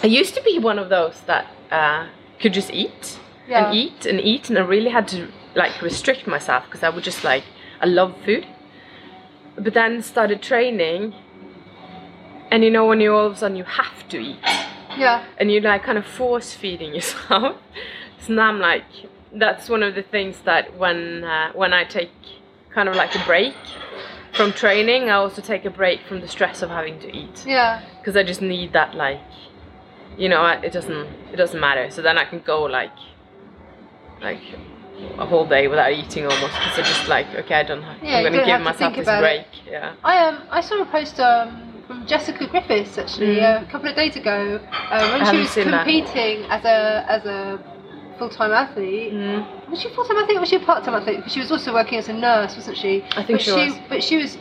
I 0.03 0.07
used 0.07 0.33
to 0.35 0.41
be 0.43 0.59
one 0.59 0.79
of 0.79 0.89
those 0.89 1.19
that 1.25 1.47
uh, 1.71 2.07
could 2.39 2.53
just 2.53 2.71
eat 2.71 3.19
Yeah. 3.47 3.67
and 3.67 3.75
eat 3.75 4.05
and 4.05 4.19
eat, 4.21 4.49
and 4.49 4.57
I 4.57 4.61
really 4.61 4.89
had 4.91 5.07
to 5.09 5.27
like 5.55 5.81
restrict 5.81 6.27
myself 6.27 6.63
because 6.65 6.83
I 6.83 6.89
would 6.89 7.03
just 7.03 7.23
like 7.23 7.43
I 7.81 7.85
love 7.85 8.15
food. 8.25 8.45
But 9.57 9.73
then 9.73 10.01
started 10.01 10.41
training, 10.41 11.13
and 12.51 12.63
you 12.63 12.69
know 12.69 12.85
when 12.87 13.01
you 13.01 13.13
all 13.13 13.25
of 13.25 13.33
a 13.33 13.35
sudden 13.37 13.57
you 13.57 13.65
have 13.65 14.07
to 14.09 14.17
eat, 14.19 14.37
Yeah. 14.97 15.25
and 15.37 15.51
you're 15.51 15.61
like 15.61 15.83
kind 15.83 15.97
of 15.97 16.05
force 16.05 16.53
feeding 16.53 16.93
yourself. 16.97 17.57
so 18.21 18.33
now 18.33 18.47
I'm 18.47 18.59
like, 18.59 18.85
that's 19.33 19.67
one 19.69 19.83
of 19.83 19.95
the 19.95 20.03
things 20.03 20.39
that 20.45 20.77
when 20.77 21.23
uh, 21.25 21.51
when 21.53 21.73
I 21.73 21.83
take 21.83 22.11
kind 22.73 22.87
of 22.89 22.95
like 22.95 23.15
a 23.15 23.23
break 23.25 23.53
from 24.33 24.53
training, 24.53 25.09
I 25.09 25.13
also 25.13 25.41
take 25.41 25.65
a 25.65 25.69
break 25.69 26.01
from 26.07 26.21
the 26.21 26.27
stress 26.27 26.61
of 26.61 26.69
having 26.69 26.99
to 26.99 27.15
eat 27.15 27.43
Yeah. 27.45 27.81
because 27.99 28.15
I 28.15 28.23
just 28.23 28.41
need 28.41 28.73
that 28.73 28.93
like, 28.95 29.19
you 30.17 30.29
know, 30.29 30.41
I- 30.41 30.59
it 30.61 30.71
doesn't 30.71 31.07
it 31.33 31.35
doesn't 31.37 31.59
matter. 31.59 31.89
So 31.91 32.01
then 32.01 32.17
I 32.17 32.25
can 32.25 32.39
go 32.39 32.63
like, 32.63 32.91
like 34.21 34.41
a 35.17 35.25
whole 35.25 35.45
day 35.45 35.67
without 35.67 35.91
eating 35.91 36.25
almost 36.25 36.53
because 36.59 36.77
I'm 36.77 36.83
just 36.85 37.07
like 37.07 37.27
okay 37.35 37.55
I 37.55 37.63
don't 37.63 37.81
have, 37.81 37.97
Yeah, 38.03 38.17
I'm 38.17 38.23
gonna 38.23 38.45
give 38.45 38.57
to 38.57 38.63
myself 38.63 38.93
think 38.93 39.05
this 39.05 39.19
break 39.19 39.41
it. 39.65 39.71
yeah 39.71 39.93
I 40.03 40.27
um 40.27 40.37
I 40.51 40.61
saw 40.61 40.81
a 40.81 40.85
post 40.85 41.19
um 41.19 41.61
from 41.87 42.05
Jessica 42.05 42.45
Griffiths 42.47 42.97
actually 42.97 43.37
Mm. 43.37 43.61
uh, 43.61 43.65
a 43.65 43.71
couple 43.71 43.89
of 43.89 43.95
days 43.95 44.15
ago 44.15 44.59
uh, 44.91 45.09
when 45.11 45.21
I 45.21 45.31
she 45.31 45.37
was 45.37 45.49
seen 45.49 45.71
that. 45.71 45.85
competing 45.85 46.43
as 46.51 46.63
a 46.65 47.05
as 47.07 47.25
a 47.25 47.59
full 48.19 48.29
time 48.29 48.51
athlete. 48.51 49.13
mm. 49.13 49.69
Was 49.71 49.81
she 49.81 49.89
full 49.95 50.05
time 50.05 50.17
athlete 50.17 50.37
or 50.37 50.41
was 50.41 50.49
she 50.49 50.57
a 50.57 50.59
part 50.59 50.83
time 50.83 50.95
athlete? 50.95 51.17
Because 51.17 51.33
she 51.33 51.39
was 51.39 51.51
also 51.51 51.73
working 51.73 51.97
as 51.97 52.09
a 52.09 52.13
nurse, 52.13 52.55
wasn't 52.55 52.77
she? 52.77 53.03
I 53.11 53.23
think 53.23 53.39
but 53.39 53.41
she 53.41 53.51
was. 53.51 53.73
But 53.89 54.03
she 54.03 54.17
was 54.17 54.37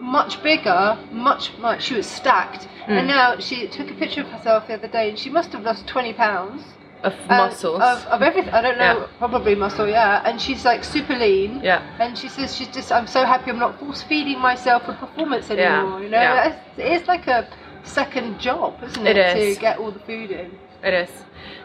much 0.00 0.42
bigger, 0.42 0.98
much 1.10 1.44
much. 1.58 1.82
She 1.82 1.94
was 1.94 2.06
stacked, 2.06 2.68
and 2.86 3.04
Mm. 3.06 3.14
now 3.16 3.38
she 3.38 3.66
took 3.68 3.90
a 3.90 3.94
picture 3.94 4.20
of 4.20 4.28
herself 4.28 4.66
the 4.68 4.74
other 4.74 4.88
day, 4.88 5.08
and 5.10 5.18
she 5.18 5.30
must 5.30 5.50
have 5.52 5.62
lost 5.62 5.86
twenty 5.86 6.12
pounds. 6.12 6.62
of 7.04 7.14
uh, 7.28 7.36
muscles 7.36 7.80
of, 7.82 7.98
of 8.14 8.22
everything. 8.22 8.52
I 8.54 8.60
don't 8.62 8.78
know, 8.78 8.96
Yeah. 9.00 9.06
probably 9.18 9.54
muscle, 9.56 9.88
yeah. 9.88 10.22
And 10.24 10.40
she's 10.40 10.64
like 10.64 10.84
super 10.84 11.16
lean. 11.16 11.60
yeah 11.60 11.82
And 11.98 12.16
she 12.16 12.28
says 12.28 12.54
she's 12.56 12.68
just, 12.68 12.92
I'm 12.92 13.08
so 13.08 13.24
happy 13.24 13.50
I'm 13.50 13.58
not 13.58 13.72
force 13.80 14.02
feeding 14.04 14.38
myself 14.38 14.84
for 14.86 14.94
performance 14.94 15.50
anymore. 15.50 15.98
Yeah. 15.98 16.04
You 16.04 16.10
know, 16.14 16.22
yeah. 16.28 16.48
It's, 16.48 16.58
it's 16.78 17.08
like 17.08 17.26
a 17.26 17.40
second 17.82 18.38
job, 18.38 18.70
isn't 18.84 19.04
It 19.04 19.16
it, 19.16 19.36
is. 19.36 19.56
to 19.56 19.60
get 19.60 19.78
all 19.80 19.90
the 19.90 19.98
food 20.10 20.30
in? 20.30 20.48
It 20.84 20.94
is. 20.94 21.10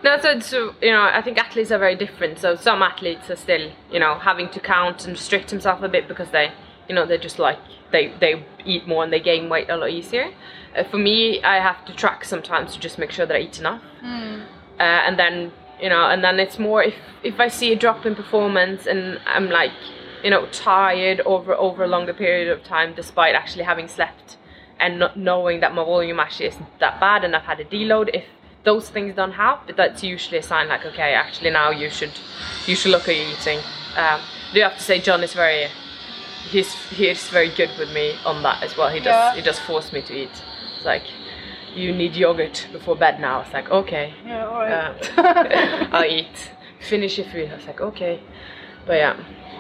No, 0.04 0.20
so, 0.20 0.40
so 0.40 0.76
you 0.82 0.92
know, 0.92 1.02
I 1.02 1.22
think 1.22 1.38
athletes 1.38 1.72
are 1.72 1.80
very 1.80 1.96
different. 1.96 2.40
So 2.40 2.56
some 2.56 2.82
athletes 2.82 3.30
are 3.30 3.36
still, 3.36 3.72
you 3.92 4.00
know, 4.00 4.16
having 4.16 4.50
to 4.50 4.60
count 4.60 5.06
and 5.06 5.14
restrict 5.14 5.50
themselves 5.50 5.84
a 5.84 5.90
bit 5.90 6.08
because 6.08 6.30
they, 6.32 6.52
you 6.88 6.96
know, 6.96 7.06
they're 7.06 7.18
just 7.18 7.40
like 7.40 7.58
they 7.92 8.14
they 8.20 8.46
eat 8.66 8.88
more 8.88 9.04
and 9.04 9.12
they 9.12 9.20
gain 9.20 9.50
weight 9.50 9.70
a 9.70 9.78
lot 9.78 9.90
easier. 9.90 10.32
Uh, 10.76 10.84
for 10.84 10.98
me, 10.98 11.42
I 11.44 11.56
have 11.56 11.84
to 11.86 11.94
track 11.94 12.26
sometimes 12.26 12.74
to 12.74 12.80
just 12.80 12.98
make 13.00 13.12
sure 13.12 13.26
that 13.26 13.36
I 13.36 13.40
eat 13.40 13.60
enough, 13.60 13.82
Hmm. 14.02 14.42
uh, 14.80 14.84
and 14.84 15.18
then 15.18 15.52
you 15.82 15.90
know, 15.90 16.06
and 16.10 16.24
then 16.24 16.40
it's 16.40 16.60
more 16.60 16.84
if 16.84 16.96
if 17.24 17.40
I 17.40 17.48
see 17.48 17.72
a 17.74 17.76
drop 17.76 18.06
in 18.06 18.16
performance 18.16 18.86
and 18.88 19.20
I'm 19.26 19.50
like, 19.50 19.72
you 20.24 20.30
know, 20.30 20.46
tired 20.48 21.22
over 21.22 21.54
over 21.54 21.84
a 21.84 21.88
longer 21.88 22.14
period 22.14 22.50
of 22.50 22.64
time, 22.64 22.94
despite 22.96 23.36
actually 23.36 23.64
having 23.64 23.88
slept 23.88 24.38
and 24.80 25.00
not 25.00 25.18
knowing 25.18 25.60
that 25.62 25.74
my 25.74 25.84
volume 25.84 26.20
actually 26.20 26.48
isn't 26.48 26.80
that 26.80 27.00
bad 27.00 27.24
and 27.24 27.36
I've 27.36 27.44
had 27.44 27.60
a 27.60 27.66
deload. 27.66 28.10
If 28.14 28.26
those 28.70 28.86
things 28.96 29.16
don't 29.22 29.32
help, 29.46 29.60
but 29.68 29.76
that's 29.82 30.02
usually 30.04 30.40
a 30.44 30.44
sign 30.52 30.66
like, 30.74 30.86
okay, 30.92 31.12
actually 31.26 31.52
now 31.62 31.70
you 31.82 31.90
should 31.98 32.16
you 32.70 32.76
should 32.80 32.92
look 32.96 33.06
at 33.12 33.16
your 33.20 33.30
eating. 33.36 33.60
Um, 34.04 34.20
do 34.54 34.60
have 34.62 34.78
to 34.82 34.84
say 34.90 34.96
John 35.08 35.22
is 35.28 35.34
very 35.44 35.62
he's 36.54 36.72
he's 37.00 37.24
very 37.38 37.52
good 37.60 37.72
with 37.80 37.92
me 38.00 38.08
on 38.26 38.44
that 38.44 38.58
as 38.68 38.72
well. 38.78 38.90
He 38.98 39.00
does 39.00 39.16
Yeah. 39.16 39.36
he 39.36 39.42
does 39.50 39.60
force 39.70 39.88
me 39.96 40.02
to 40.10 40.14
eat. 40.24 40.36
It's 40.76 40.86
like 40.94 41.04
you 41.82 41.88
need 42.02 42.14
yogurt 42.16 42.58
before 42.78 42.96
bed 43.06 43.16
now. 43.20 43.36
It's 43.44 43.54
like 43.54 43.70
okay, 43.82 44.14
Yeah, 44.26 44.48
all 44.52 44.62
right. 44.62 45.18
uh, 45.18 45.88
I'll 45.96 46.06
eat. 46.20 46.38
Finish 46.90 47.18
your 47.20 47.28
food. 47.34 47.50
I 47.52 47.56
was 47.56 47.66
like 47.72 47.82
okay, 47.90 48.16
but 48.88 48.98
yeah. 49.04 49.16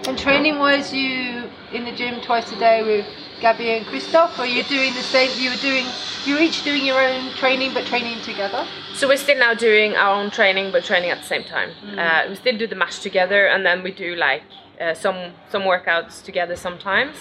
and 0.07 0.17
training 0.25 0.55
wise, 0.59 0.87
you 0.93 1.49
in 1.77 1.81
the 1.87 1.93
gym 1.99 2.15
twice 2.29 2.51
a 2.51 2.59
day 2.59 2.79
with 2.91 3.05
Gabby 3.41 3.69
and 3.75 3.85
Christoph, 3.91 4.37
or 4.39 4.45
you're 4.45 4.69
doing 4.77 4.93
the 5.01 5.07
same? 5.15 5.29
You 5.43 5.49
were 5.51 5.61
doing, 5.69 5.85
you 6.25 6.31
were 6.35 6.41
each 6.47 6.59
doing 6.69 6.83
your 6.85 6.99
own 7.07 7.21
training, 7.41 7.73
but 7.73 7.85
training 7.93 8.19
together. 8.31 8.63
So 8.97 9.07
we're 9.07 9.17
still 9.17 9.37
now 9.37 9.53
doing 9.53 9.95
our 9.95 10.19
own 10.19 10.31
training, 10.31 10.71
but 10.71 10.83
training 10.83 11.11
at 11.11 11.19
the 11.19 11.27
same 11.27 11.43
time. 11.43 11.69
Uh, 11.99 12.25
we 12.29 12.35
still 12.35 12.57
do 12.57 12.65
the 12.65 12.75
match 12.75 12.99
together, 13.01 13.45
and 13.45 13.63
then 13.63 13.83
we 13.83 13.91
do 13.91 14.15
like 14.15 14.41
uh, 14.81 14.95
some 14.95 15.33
some 15.51 15.61
workouts 15.61 16.23
together 16.23 16.55
sometimes. 16.55 17.15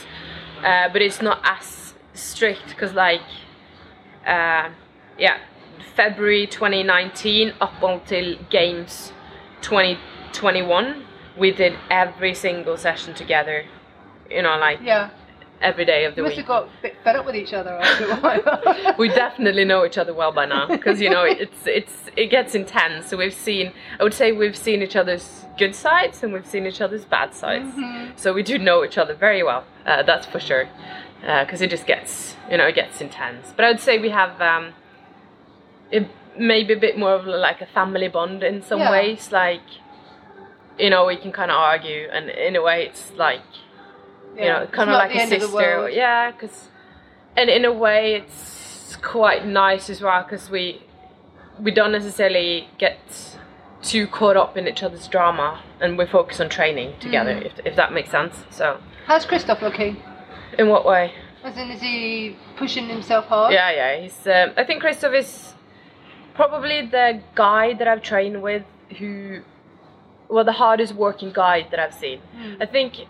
Uh, 0.65 0.89
but 0.89 1.03
it's 1.03 1.21
not 1.21 1.39
as 1.45 1.93
strict 2.15 2.69
because 2.69 2.95
like, 2.95 3.21
uh, 4.27 4.71
yeah, 5.19 5.37
February 5.95 6.47
2019 6.47 7.53
up 7.61 7.83
until 7.83 8.37
Games 8.49 9.13
2021, 9.61 11.05
we 11.37 11.51
did 11.51 11.75
every 11.91 12.33
single 12.33 12.79
session 12.79 13.13
together. 13.13 13.67
You 14.31 14.41
know, 14.41 14.57
like 14.57 14.81
Yeah, 14.83 15.11
every 15.63 15.85
day 15.85 16.05
of 16.05 16.15
the 16.15 16.21
you 16.21 16.23
must 16.25 16.33
week. 16.37 16.47
have 16.47 16.47
got 16.47 16.65
a 16.65 16.69
bit 16.83 16.95
fed 17.03 17.17
up 17.17 17.25
with 17.27 17.35
each 17.35 17.53
other 17.55 17.71
after 17.71 18.05
a 18.11 18.17
while. 18.17 18.95
we 18.99 19.09
definitely 19.09 19.65
know 19.65 19.85
each 19.87 19.97
other 19.99 20.13
well 20.13 20.31
by 20.33 20.45
now 20.45 20.67
because 20.67 21.01
you 21.01 21.09
know 21.09 21.25
it's 21.25 21.67
it's 21.67 21.93
it 22.17 22.27
gets 22.27 22.55
intense 22.55 23.07
so 23.09 23.17
we've 23.17 23.33
seen 23.35 23.73
i 23.99 24.03
would 24.03 24.13
say 24.15 24.33
we've 24.33 24.57
seen 24.57 24.83
each 24.83 24.97
other's 24.97 25.45
good 25.59 25.75
sides 25.75 26.23
and 26.23 26.33
we've 26.33 26.47
seen 26.47 26.67
each 26.67 26.81
other's 26.83 27.05
bad 27.07 27.35
sides 27.35 27.75
so 28.17 28.33
we 28.35 28.43
do 28.43 28.59
know 28.59 28.85
each 28.85 28.99
other 28.99 29.15
very 29.15 29.43
well 29.43 29.65
uh, 29.87 30.03
that's 30.03 30.27
for 30.27 30.39
sure 30.41 30.69
because 31.21 31.61
it 31.63 31.71
just 31.71 31.87
gets 31.87 32.37
you 32.51 32.57
know 32.59 32.67
it 32.67 32.75
gets 32.75 33.01
intense 33.01 33.53
but 33.57 33.65
i 33.65 33.69
would 33.71 33.81
say 33.81 33.99
we 33.99 34.11
have 34.11 34.39
um 34.43 34.73
it 35.91 36.09
maybe 36.39 36.75
a 36.75 36.79
bit 36.79 36.99
more 36.99 37.15
of 37.15 37.27
like 37.27 37.61
a 37.63 37.67
family 37.67 38.09
bond 38.09 38.43
in 38.43 38.61
some 38.63 38.79
Yeah. 38.81 38.91
ways 38.91 39.33
like 39.33 39.63
you 40.79 40.91
know 40.91 41.07
we 41.07 41.17
can 41.17 41.33
kind 41.33 41.51
of 41.51 41.57
argue 41.57 42.09
and 42.13 42.29
in 42.29 42.57
a 42.57 42.63
way 42.63 42.85
it's 42.87 43.13
like 43.13 43.41
you 44.37 44.45
know, 44.45 44.67
kind 44.73 44.91
of 44.91 44.95
like 44.95 45.15
a 45.15 45.21
end 45.21 45.33
of 45.33 45.41
the 45.41 45.47
sister. 45.47 45.91
Yeah, 45.91 46.31
because, 46.31 46.69
and 47.37 47.49
in 47.51 47.65
a 47.65 47.73
way, 47.73 48.15
it's 48.17 48.97
quite 48.97 49.47
nice 49.47 49.91
as 49.91 50.01
well 50.01 50.23
because 50.23 50.51
we 50.51 50.83
we 51.61 51.71
don't 51.71 51.93
necessarily 51.93 52.69
get 52.79 52.99
too 53.83 54.07
caught 54.07 54.37
up 54.37 54.57
in 54.57 54.67
each 54.69 54.83
other's 54.83 55.09
drama, 55.09 55.63
and 55.81 55.97
we 55.99 56.07
focus 56.07 56.41
on 56.41 56.49
training 56.49 56.95
together. 57.01 57.35
Mm. 57.35 57.47
If 57.47 57.53
if 57.65 57.77
that 57.77 57.93
makes 57.93 58.11
sense. 58.11 58.45
So, 58.51 58.81
How's 59.07 59.25
Christoph 59.25 59.63
looking? 59.63 60.03
in 60.59 60.69
what 60.69 60.87
way? 60.87 61.13
As 61.45 61.57
in, 61.57 61.71
is 61.71 61.81
he 61.81 62.37
pushing 62.57 62.89
himself 62.89 63.27
hard? 63.27 63.53
Yeah, 63.53 63.71
yeah. 63.71 64.01
He's. 64.01 64.27
Um, 64.27 64.53
I 64.57 64.65
think 64.65 64.81
Christoph 64.81 65.15
is 65.15 65.55
probably 66.35 66.87
the 66.87 67.23
guy 67.35 67.75
that 67.75 67.87
I've 67.87 68.03
trained 68.03 68.43
with 68.43 68.65
who, 68.99 69.43
well, 70.29 70.45
the 70.45 70.53
hardest 70.53 70.95
working 70.95 71.33
guy 71.33 71.67
that 71.71 71.79
I've 71.79 71.95
seen. 71.95 72.21
Mm. 72.37 72.63
I 72.63 72.67
think 72.67 73.07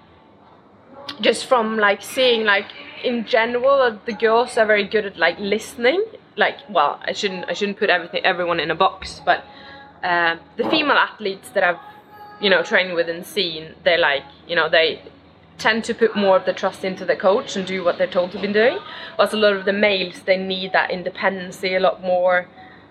just 1.20 1.46
from 1.46 1.76
like 1.76 2.02
seeing 2.02 2.44
like 2.44 2.66
in 3.04 3.24
general 3.24 3.98
the 4.04 4.12
girls 4.12 4.56
are 4.58 4.66
very 4.66 4.84
good 4.84 5.06
at 5.06 5.16
like 5.16 5.38
listening. 5.38 6.04
Like, 6.36 6.58
well, 6.68 7.00
I 7.02 7.12
shouldn't 7.12 7.46
I 7.48 7.54
shouldn't 7.54 7.78
put 7.78 7.90
everything 7.90 8.24
everyone 8.24 8.60
in 8.60 8.70
a 8.70 8.74
box, 8.74 9.20
but 9.24 9.44
uh, 10.02 10.36
the 10.56 10.68
female 10.68 10.96
athletes 10.96 11.48
that 11.50 11.64
I've 11.64 11.80
you 12.40 12.50
know 12.50 12.62
trained 12.62 12.94
with 12.94 13.08
and 13.08 13.24
seen, 13.26 13.74
they're 13.84 13.98
like 13.98 14.24
you 14.46 14.56
know 14.56 14.68
they 14.68 15.02
tend 15.58 15.84
to 15.84 15.94
put 15.94 16.14
more 16.14 16.36
of 16.36 16.44
the 16.44 16.52
trust 16.52 16.84
into 16.84 17.04
the 17.04 17.16
coach 17.16 17.56
and 17.56 17.66
do 17.66 17.82
what 17.82 17.96
they're 17.96 18.06
told 18.06 18.32
to 18.32 18.40
be 18.40 18.52
doing. 18.52 18.78
Whilst 19.18 19.32
a 19.32 19.38
lot 19.38 19.54
of 19.54 19.64
the 19.64 19.72
males, 19.72 20.20
they 20.26 20.36
need 20.36 20.72
that 20.72 20.90
independency 20.90 21.74
a 21.74 21.80
lot 21.80 22.02
more, 22.02 22.46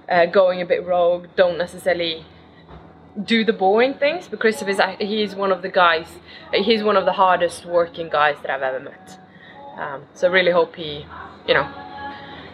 uh, 0.10 0.26
going 0.26 0.62
a 0.62 0.66
bit 0.66 0.84
rogue, 0.84 1.28
don't 1.36 1.60
necessarily 1.60 2.26
do 3.24 3.44
the 3.46 3.54
boring 3.54 3.94
things. 3.94 4.28
But 4.28 4.40
Christopher 4.40 4.72
is 5.00 5.36
one 5.36 5.52
of 5.52 5.62
the 5.62 5.70
guys, 5.70 6.08
he's 6.54 6.84
one 6.84 6.98
of 6.98 7.06
the 7.06 7.14
hardest 7.14 7.66
working 7.66 8.10
guys 8.10 8.38
that 8.42 8.50
I've 8.52 8.62
ever 8.62 8.80
met. 8.80 9.20
Um, 9.78 10.04
so 10.14 10.28
I 10.28 10.32
really 10.32 10.52
hope 10.52 10.76
he, 10.76 11.06
you 11.48 11.54
know, 11.54 11.70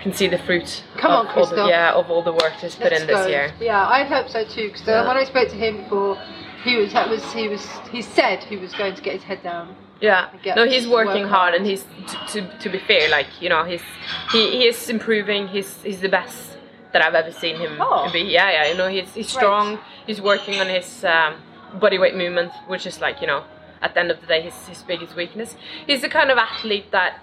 can 0.02 0.14
see 0.14 0.28
the 0.28 0.40
fruit 0.40 0.84
Come 0.98 1.12
of 1.12 1.28
on, 1.28 1.38
all 1.38 1.46
the, 1.46 1.68
yeah 1.68 1.92
of 1.94 2.10
all 2.10 2.24
the 2.24 2.32
work 2.34 2.54
he's 2.54 2.76
put 2.76 2.92
Let's 2.92 3.02
in 3.02 3.08
this 3.08 3.18
go. 3.18 3.28
year. 3.28 3.54
Yeah, 3.60 3.88
I 3.88 4.04
hope 4.04 4.30
so 4.30 4.44
too. 4.44 4.68
Because 4.68 4.88
Yeah. 4.88 5.08
when 5.08 5.18
I 5.18 5.24
spoke 5.26 5.50
to 5.50 5.56
him 5.56 5.84
before, 5.84 6.18
he 6.64 6.78
was 6.78 6.94
that 6.94 7.08
was 7.10 7.24
he 7.34 7.48
was 7.48 7.64
he 7.92 8.02
said 8.02 8.44
he 8.44 8.58
was 8.58 8.74
going 8.74 8.96
to 8.96 9.02
get 9.02 9.14
his 9.14 9.24
head 9.24 9.44
down. 9.44 9.76
Yeah. 10.00 10.30
No, 10.56 10.68
he's 10.68 10.88
working 10.88 11.24
work 11.24 11.30
hard, 11.32 11.52
hard. 11.52 11.54
and 11.56 11.66
he's 11.66 11.86
to, 12.08 12.42
to 12.42 12.58
to 12.60 12.70
be 12.70 12.80
fair, 12.80 13.10
like 13.10 13.28
you 13.40 13.50
know, 13.50 13.64
he's 13.64 13.84
he, 14.32 14.50
he 14.52 14.68
is 14.68 14.90
improving. 14.90 15.48
He's 15.48 15.80
he's 15.84 16.02
the 16.02 16.10
best 16.10 16.51
that 16.94 17.02
I've 17.02 17.16
ever 17.16 17.32
seen 17.32 17.56
him 17.58 17.78
Oh. 17.80 18.10
be. 18.12 18.20
Yeah, 18.22 18.52
yeah. 18.52 18.66
You 18.72 18.78
know, 18.78 18.88
he's 18.88 19.14
he's 19.14 19.30
strong. 19.30 19.80
He's 20.08 20.22
working 20.22 20.60
on 20.60 20.68
his 20.68 21.04
um, 21.06 21.36
body 21.80 21.98
weight 21.98 22.16
movement, 22.16 22.52
which 22.68 22.86
is 22.86 23.00
like 23.02 23.22
you 23.22 23.28
know, 23.28 23.44
at 23.82 23.94
the 23.94 24.00
end 24.02 24.12
of 24.12 24.20
the 24.22 24.28
day, 24.28 24.42
his 24.42 24.56
his 24.68 24.82
biggest 24.84 25.16
weakness. 25.16 25.56
He's 25.88 26.02
the 26.02 26.10
kind 26.10 26.30
of 26.32 26.38
athlete 26.38 26.92
that 26.92 27.20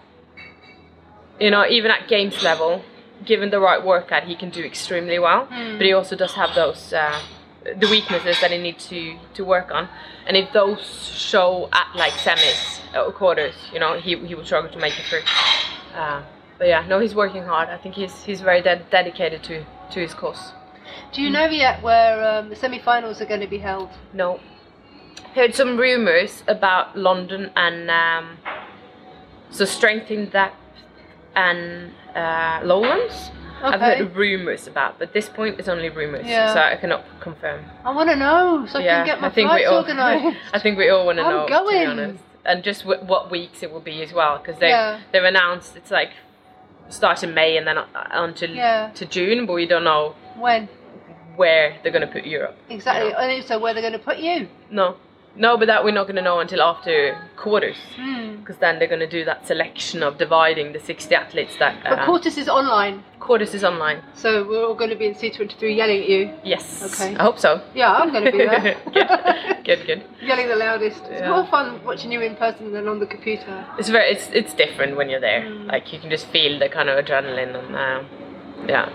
you 1.41 1.51
know, 1.51 1.65
even 1.67 1.91
at 1.91 2.09
games 2.09 2.43
level, 2.43 2.83
given 3.25 3.51
the 3.51 3.61
right 3.61 3.85
workout, 3.85 4.25
he 4.25 4.35
can 4.35 4.51
do 4.51 4.63
extremely 4.65 5.19
well. 5.19 5.47
Hmm. 5.47 5.77
But 5.79 5.87
he 5.87 5.93
also 5.93 6.17
does 6.17 6.35
have 6.35 6.55
those 6.55 6.93
uh, 6.93 7.21
the 7.65 7.89
weaknesses 7.89 8.41
that 8.41 8.51
he 8.51 8.59
needs 8.59 8.89
to 8.89 9.17
to 9.35 9.45
work 9.45 9.71
on. 9.71 9.89
And 10.27 10.37
if 10.37 10.53
those 10.53 10.81
show 11.17 11.69
at 11.73 11.89
like 11.95 12.13
semis 12.15 12.81
or 12.95 13.13
quarters, 13.13 13.55
you 13.73 13.79
know, 13.81 13.99
he 14.01 14.17
he 14.27 14.35
will 14.35 14.45
struggle 14.45 14.71
to 14.71 14.79
make 14.79 14.99
it 14.99 15.05
through. 15.07 15.23
Uh, 15.95 16.23
but 16.59 16.68
yeah, 16.68 16.87
no, 16.87 16.99
he's 17.01 17.14
working 17.14 17.42
hard. 17.44 17.68
I 17.68 17.77
think 17.79 17.94
he's 17.94 18.25
he's 18.25 18.40
very 18.40 18.62
de- 18.62 18.83
dedicated 18.90 19.42
to 19.44 19.64
to 19.92 20.01
his 20.01 20.14
course. 20.14 20.53
Do 21.12 21.23
you 21.23 21.31
know 21.31 21.47
yet 21.47 21.83
where 21.83 22.23
um, 22.38 22.49
the 22.51 22.57
semi-finals 22.57 23.21
are 23.21 23.27
going 23.27 23.40
to 23.40 23.47
be 23.47 23.59
held? 23.59 23.90
No, 24.12 24.40
heard 25.35 25.55
some 25.55 25.77
rumors 25.79 26.42
about 26.47 26.97
London 26.97 27.51
and 27.57 27.90
um, 27.90 28.38
so 29.51 29.64
strength 29.64 30.11
in 30.11 30.29
depth 30.31 30.57
and 31.35 31.92
uh, 32.14 32.61
Lowlands. 32.64 33.31
I've 33.61 33.81
heard 33.81 34.14
rumors 34.14 34.68
about, 34.68 35.01
but 35.01 35.12
this 35.12 35.29
point 35.29 35.59
is 35.59 35.68
only 35.68 35.88
rumors, 35.90 36.27
Yeah. 36.27 36.55
so 36.55 36.61
I 36.61 36.77
cannot 36.77 37.05
confirm. 37.21 37.64
I 37.85 37.92
want 37.92 38.09
to 38.09 38.14
know 38.14 38.66
so 38.71 38.79
I 38.79 38.83
yeah, 38.85 38.97
can 38.99 39.07
get 39.07 39.21
my 39.21 39.27
I 39.27 39.31
think 39.31 39.51
we 39.51 39.64
flights 39.64 39.68
all. 39.68 39.79
organised. 39.79 40.37
I 40.55 40.59
think 40.61 40.79
we 40.79 40.88
all 40.90 41.05
want 41.07 41.18
to 41.18 41.25
know. 41.25 41.40
I'm 41.47 41.49
going. 41.49 42.18
and 42.44 42.62
just 42.62 42.83
w- 42.85 43.03
what 43.05 43.33
weeks 43.33 43.64
it 43.64 43.73
will 43.73 43.81
be 43.81 44.01
as 44.03 44.12
well, 44.12 44.38
because 44.38 44.61
they 44.61 44.68
Yeah. 44.68 45.01
they've 45.12 45.25
announced 45.25 45.75
it's 45.77 45.90
like 45.90 46.11
start 46.88 47.22
in 47.22 47.35
May 47.35 47.57
and 47.57 47.66
then 47.66 47.79
until 48.12 48.51
Yeah. 48.51 48.90
to 48.94 49.05
June, 49.07 49.46
but 49.46 49.53
we 49.55 49.66
don't 49.66 49.85
know 49.85 50.14
when 50.37 50.68
where 51.37 51.77
they're 51.83 51.92
gonna 51.92 52.07
put 52.07 52.27
Europe. 52.27 52.57
exactly? 52.68 53.11
Yeah. 53.11 53.20
And 53.22 53.33
also 53.33 53.59
where 53.61 53.72
they're 53.72 53.83
going 53.83 53.92
to 53.92 53.98
put 54.01 54.18
you. 54.18 54.48
No, 54.70 54.96
No, 55.38 55.57
but 55.57 55.66
that 55.66 55.85
we're 55.85 55.92
not 55.92 56.05
going 56.09 56.16
to 56.16 56.22
know 56.22 56.40
until 56.40 56.61
after 56.61 57.16
quarters, 57.37 57.77
Hmm. 57.96 58.37
because 58.40 58.57
then 58.59 58.79
they're 58.79 58.88
going 58.88 59.07
to 59.09 59.14
do 59.18 59.24
that 59.24 59.46
selection 59.46 60.03
of 60.03 60.18
dividing 60.18 60.72
the 60.72 60.81
60 60.81 61.14
athletes 61.14 61.55
that. 61.61 61.74
But 61.85 61.92
Uh, 62.01 62.05
Quartus 62.07 62.37
is 62.37 62.48
online, 62.48 63.05
quarters 63.20 63.55
is 63.55 63.62
online. 63.62 64.03
so 64.14 64.29
we're 64.48 64.64
all 64.66 64.74
going 64.74 64.90
to 64.90 64.96
be 64.96 65.07
in 65.07 65.14
C23 65.14 65.77
yelling 65.77 66.03
at 66.03 66.09
you. 66.09 66.31
Yes. 66.42 66.83
Okay. 66.88 67.14
I 67.16 67.22
hope 67.22 67.38
so. 67.38 67.61
Yeah, 67.74 67.92
I'm 67.92 68.11
going 68.11 68.24
to 68.24 68.33
be 68.33 68.38
there. 68.38 68.77
good, 68.92 69.09
good, 69.64 69.87
good. 69.87 70.03
yelling 70.31 70.48
the 70.48 70.57
loudest. 70.57 71.03
It's 71.05 71.20
Yeah. 71.20 71.31
more 71.31 71.46
fun 71.46 71.66
watching 71.85 72.11
you 72.11 72.20
in 72.20 72.35
person 72.35 72.72
than 72.72 72.88
on 72.88 72.98
the 72.98 73.07
computer. 73.07 73.64
It's 73.79 73.88
very, 73.90 74.11
it's 74.14 74.29
it's 74.40 74.53
different 74.55 74.96
when 74.96 75.09
you're 75.09 75.20
there. 75.31 75.42
Mm. 75.42 75.66
Like 75.72 75.92
you 75.92 76.01
can 76.01 76.11
just 76.11 76.27
feel 76.35 76.59
the 76.59 76.68
kind 76.68 76.88
of 76.90 76.94
adrenaline 77.05 77.55
and 77.62 77.77
uh, 77.77 78.01
yeah. 78.66 78.88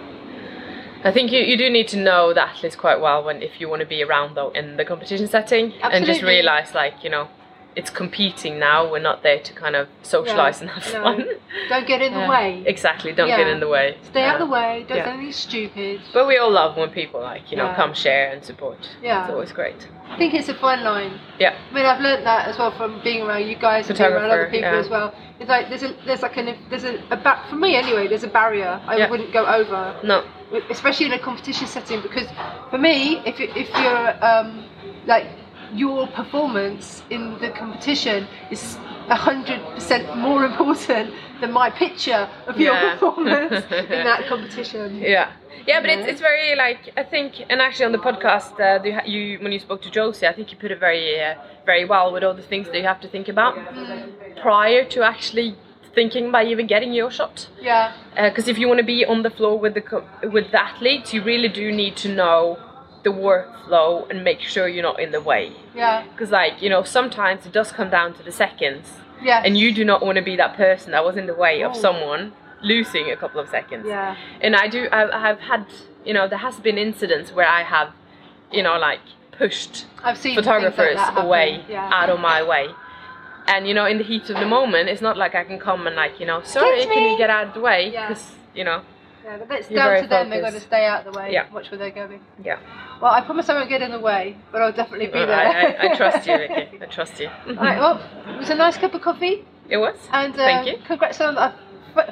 I 1.03 1.11
think 1.11 1.31
you, 1.31 1.39
you 1.41 1.57
do 1.57 1.69
need 1.69 1.87
to 1.89 1.97
know 1.97 2.33
the 2.33 2.41
athletes 2.43 2.75
quite 2.75 2.99
well 3.01 3.23
when 3.23 3.41
if 3.41 3.59
you 3.59 3.67
want 3.69 3.81
to 3.81 3.85
be 3.85 4.03
around 4.03 4.35
though 4.35 4.51
in 4.51 4.77
the 4.77 4.85
competition 4.85 5.27
setting 5.27 5.73
and 5.81 6.05
just 6.05 6.21
realize 6.21 6.73
like 6.73 7.03
you 7.03 7.09
know 7.09 7.27
it's 7.75 7.89
competing 7.89 8.59
now. 8.59 8.89
We're 8.91 8.99
not 8.99 9.23
there 9.23 9.39
to 9.39 9.53
kind 9.53 9.75
of 9.75 9.87
socialize 10.03 10.61
and 10.61 10.69
have 10.69 10.93
no. 10.93 11.03
fun. 11.03 11.25
Don't 11.69 11.87
get 11.87 12.01
in 12.01 12.13
the 12.13 12.19
Yeah. 12.19 12.29
way. 12.29 12.63
Exactly. 12.65 13.11
Don't 13.13 13.27
get 13.27 13.47
in 13.47 13.59
the 13.59 13.67
way. 13.67 13.97
Stay 14.03 14.23
out 14.23 14.39
of 14.39 14.47
the 14.47 14.53
way. 14.53 14.85
Don't 14.87 14.97
yeah. 14.97 15.05
say 15.05 15.11
anything 15.11 15.31
stupid. 15.31 16.01
But 16.13 16.27
we 16.27 16.37
all 16.37 16.51
love 16.51 16.77
when 16.77 16.89
people 16.89 17.21
like 17.21 17.51
you 17.51 17.57
know 17.57 17.65
Yeah. 17.65 17.75
come 17.75 17.93
share 17.93 18.31
and 18.31 18.43
support. 18.43 18.77
Yeah. 19.01 19.23
It's 19.23 19.33
always 19.33 19.51
great. 19.51 19.87
I 20.07 20.17
think 20.17 20.33
it's 20.35 20.49
a 20.49 20.53
fine 20.53 20.83
line. 20.83 21.19
Yeah. 21.39 21.55
I 21.71 21.73
mean, 21.73 21.85
I've 21.85 22.01
learned 22.01 22.25
that 22.25 22.47
as 22.47 22.57
well 22.59 22.71
from 22.77 23.01
being 23.03 23.23
around 23.23 23.47
you 23.47 23.55
guys 23.55 23.89
and 23.89 23.97
being 23.97 24.11
around 24.11 24.29
other 24.29 24.45
people 24.45 24.71
yeah. 24.71 24.77
as 24.79 24.89
well. 24.89 25.15
It's 25.39 25.49
like 25.49 25.69
there's 25.69 25.83
a 25.83 25.95
there's 26.05 26.21
like 26.21 26.37
an 26.37 26.55
there's 26.69 26.83
a, 26.83 26.95
a 27.09 27.17
ba- 27.17 27.43
for 27.49 27.55
me 27.55 27.75
anyway. 27.75 28.07
There's 28.07 28.23
a 28.23 28.27
barrier 28.27 28.79
I 28.85 28.97
Yeah. 28.97 29.09
wouldn't 29.09 29.33
go 29.33 29.45
over, 29.45 29.99
No. 30.03 30.23
Especially 30.69 31.07
in 31.07 31.13
a 31.13 31.19
competition 31.19 31.67
setting, 31.67 32.01
because 32.01 32.27
for 32.69 32.77
me, 32.77 33.17
if 33.25 33.39
if 33.39 33.69
you're 33.81 34.25
um, 34.25 34.65
like 35.05 35.27
your 35.73 36.07
performance 36.07 37.01
in 37.09 37.37
the 37.39 37.49
competition 37.49 38.27
is 38.51 38.77
hundred 39.09 39.61
percent 39.75 40.15
more 40.17 40.45
important 40.51 41.13
than 41.41 41.51
my 41.51 41.69
picture 41.69 42.27
of 42.47 42.57
your 42.57 42.73
Yeah. 42.73 42.93
performance 42.93 43.65
in 43.71 44.03
that 44.03 44.25
competition. 44.27 45.01
Yeah, 45.01 45.31
yeah, 45.67 45.81
but 45.81 45.89
it's, 45.89 46.07
it's 46.07 46.21
very 46.21 46.55
like 46.55 46.91
I 46.97 47.03
think, 47.03 47.43
and 47.49 47.61
actually 47.61 47.85
on 47.85 47.91
the 47.91 47.97
podcast, 48.09 48.59
uh, 48.59 48.81
you, 48.83 48.99
you 49.13 49.39
when 49.39 49.51
you 49.51 49.59
spoke 49.59 49.81
to 49.83 49.91
Josie, 49.91 50.27
I 50.27 50.33
think 50.33 50.51
you 50.51 50.57
put 50.57 50.71
it 50.71 50.79
very 50.79 51.19
uh, 51.21 51.35
very 51.65 51.85
well 51.85 52.11
with 52.13 52.23
all 52.23 52.33
the 52.33 52.41
things 52.53 52.67
that 52.69 52.77
you 52.77 52.85
have 52.85 53.01
to 53.01 53.07
think 53.07 53.27
about 53.27 53.55
prior 54.41 54.83
to 54.85 55.03
actually 55.03 55.55
thinking 55.93 56.31
by 56.31 56.43
even 56.45 56.67
getting 56.67 56.93
your 56.93 57.11
shot. 57.11 57.47
Yeah, 57.61 57.93
uh, 58.17 58.29
Because 58.29 58.47
if 58.47 58.57
you 58.57 58.67
want 58.67 58.79
to 58.79 58.85
be 58.85 59.05
on 59.05 59.23
the 59.23 59.29
floor 59.29 59.57
with 59.59 59.73
the 59.75 60.03
with 60.35 60.51
the 60.51 60.61
athletes, 60.61 61.13
you 61.13 61.21
really 61.23 61.49
do 61.49 61.71
need 61.71 61.95
to 61.97 62.09
know 62.13 62.57
the 63.03 63.09
workflow 63.11 64.09
and 64.09 64.23
make 64.23 64.39
sure 64.39 64.67
you're 64.67 64.83
not 64.91 64.99
in 64.99 65.11
the 65.11 65.21
way. 65.21 65.51
yeah, 65.75 66.03
Because 66.11 66.31
like 66.31 66.61
you 66.61 66.69
know, 66.69 66.83
sometimes 66.83 67.45
it 67.45 67.51
does 67.51 67.71
come 67.71 67.89
down 67.89 68.13
to 68.15 68.23
the 68.23 68.31
seconds, 68.31 68.85
yeah. 69.21 69.41
and 69.45 69.57
you 69.57 69.73
do 69.73 69.83
not 69.85 70.05
want 70.05 70.15
to 70.17 70.21
be 70.23 70.35
that 70.37 70.55
person 70.55 70.91
that 70.91 71.03
was 71.03 71.15
in 71.17 71.25
the 71.27 71.33
way 71.35 71.61
of 71.63 71.71
Oh. 71.75 71.79
someone 71.87 72.33
losing 72.61 73.11
a 73.11 73.17
couple 73.17 73.41
of 73.41 73.49
seconds 73.49 73.85
yeah, 73.85 74.15
and 74.39 74.55
I 74.55 74.69
do 74.69 74.87
I 74.89 75.19
have 75.27 75.39
had 75.41 75.65
you 76.05 76.13
know 76.13 76.29
there 76.29 76.37
has 76.49 76.55
been 76.61 76.77
incidents 76.77 77.33
where 77.33 77.45
I 77.59 77.61
have 77.63 77.89
you 78.53 78.63
know 78.63 78.77
like 78.77 79.01
pushed 79.33 79.85
I've 80.01 80.17
seen 80.17 80.35
things 80.35 80.47
like 80.47 80.61
photographers 80.63 80.99
away 81.25 81.65
Yeah. 81.67 81.89
out 81.99 82.09
of 82.09 82.21
my 82.21 82.41
way 82.41 82.69
and 83.47 83.67
you 83.67 83.73
know 83.73 83.85
in 83.85 83.97
the 83.97 84.03
heat 84.03 84.29
of 84.29 84.37
the 84.39 84.45
moment 84.45 84.89
it's 84.89 85.01
not 85.01 85.17
like 85.17 85.35
I 85.35 85.43
can 85.43 85.59
come 85.59 85.85
and 85.87 85.95
like 85.95 86.19
you 86.19 86.25
know 86.25 86.41
sorry 86.43 86.77
Excuse 86.77 86.93
can 86.93 87.03
me. 87.03 87.11
you 87.11 87.17
get 87.17 87.29
out 87.29 87.47
of 87.47 87.53
the 87.53 87.59
way 87.59 87.89
Yeah. 87.91 88.07
because 88.07 88.31
you 88.55 88.63
know 88.63 88.81
Yeah, 89.25 89.37
but 89.37 89.59
it's 89.59 89.69
down 89.69 90.01
to 90.01 90.07
them. 90.07 90.29
They're 90.29 90.41
going 90.41 90.53
to 90.53 90.59
stay 90.59 90.85
out 90.85 91.05
of 91.05 91.13
the 91.13 91.17
way. 91.19 91.31
Yeah. 91.31 91.45
Watch 91.53 91.71
where 91.71 91.77
they're 91.77 91.91
going. 91.91 92.19
yeah 92.43 92.59
Well, 93.01 93.11
I 93.11 93.21
promise 93.21 93.47
I 93.49 93.53
won't 93.55 93.69
get 93.69 93.81
in 93.81 93.91
the 93.91 93.99
way, 93.99 94.35
but 94.51 94.61
I'll 94.61 94.73
definitely 94.73 95.07
be 95.07 95.19
I, 95.19 95.25
there. 95.25 95.79
I, 95.81 95.91
I 95.93 95.95
trust 95.95 96.27
you 96.27 96.37
Vicki. 96.43 96.79
I 96.81 96.85
trust 96.87 97.19
you 97.21 97.29
Right, 97.47 97.79
well, 97.79 98.01
it 98.27 98.37
was 98.37 98.49
a 98.49 98.55
nice 98.55 98.77
cup 98.77 98.93
of 98.93 99.01
coffee, 99.01 99.45
it 99.69 99.77
was 99.77 99.95
and 100.11 100.33
uh, 100.33 100.37
Thank 100.37 100.67
you. 100.67 100.77
congrats 100.85 101.21
on 101.21 101.37
uh, 101.37 101.53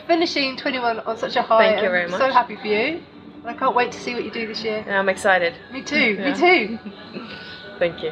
finishing 0.07 0.55
21 0.57 0.99
on 1.01 1.17
such 1.17 1.35
a 1.35 1.41
high. 1.41 1.67
Thank 1.71 1.83
you 1.83 1.89
very 1.89 2.05
I'm 2.05 2.11
much. 2.11 2.21
So 2.21 2.31
happy 2.31 2.55
for 2.55 2.67
you. 2.67 3.01
And 3.41 3.49
I 3.49 3.53
can't 3.55 3.75
wait 3.75 3.91
to 3.91 3.99
see 3.99 4.13
what 4.13 4.23
you 4.23 4.31
do 4.31 4.47
this 4.47 4.63
year. 4.63 4.85
I'm 4.87 5.09
excited 5.09 5.53
Me 5.73 5.81
too. 5.83 6.15
Yeah. 6.19 6.25
Me 6.33 6.37
too. 6.37 6.79
thank 7.79 8.03
you 8.03 8.11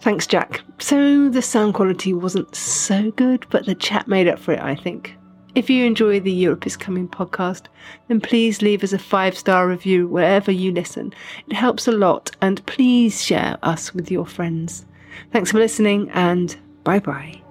Thanks, 0.00 0.26
Jac. 0.26 0.60
So 0.78 1.28
the 1.28 1.42
sound 1.42 1.74
quality 1.74 2.12
wasn't 2.12 2.54
so 2.54 3.10
good, 3.12 3.46
but 3.50 3.66
the 3.66 3.74
chat 3.74 4.06
made 4.06 4.28
up 4.28 4.38
for 4.38 4.52
it, 4.52 4.60
I 4.60 4.74
think. 4.74 5.16
If 5.54 5.68
you 5.68 5.84
enjoy 5.84 6.20
the 6.20 6.32
Europe 6.32 6.66
is 6.66 6.76
Coming 6.76 7.08
podcast, 7.08 7.64
then 8.06 8.20
please 8.20 8.62
leave 8.62 8.84
us 8.84 8.92
a 8.92 8.98
five 8.98 9.36
star 9.36 9.66
review 9.66 10.06
wherever 10.06 10.52
you 10.52 10.70
listen. 10.70 11.12
It 11.48 11.54
helps 11.54 11.88
a 11.88 11.92
lot, 11.92 12.30
and 12.40 12.64
please 12.66 13.24
share 13.24 13.58
us 13.62 13.92
with 13.92 14.10
your 14.10 14.26
friends. 14.26 14.86
Thanks 15.32 15.50
for 15.50 15.58
listening, 15.58 16.10
and 16.10 16.56
bye 16.84 17.00
bye. 17.00 17.42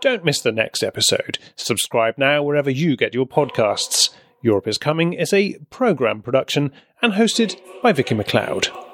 Don't 0.00 0.24
miss 0.24 0.40
the 0.40 0.50
next 0.50 0.82
episode. 0.82 1.38
Subscribe 1.54 2.14
now 2.16 2.42
wherever 2.42 2.70
you 2.70 2.96
get 2.96 3.14
your 3.14 3.26
podcasts. 3.26 4.10
Europe 4.42 4.66
is 4.66 4.78
Coming 4.78 5.12
is 5.12 5.32
a 5.32 5.58
Progrm 5.70 6.24
production 6.24 6.72
and 7.02 7.12
hosted 7.12 7.60
by 7.82 7.92
Vicki 7.92 8.14
McLeod. 8.14 8.89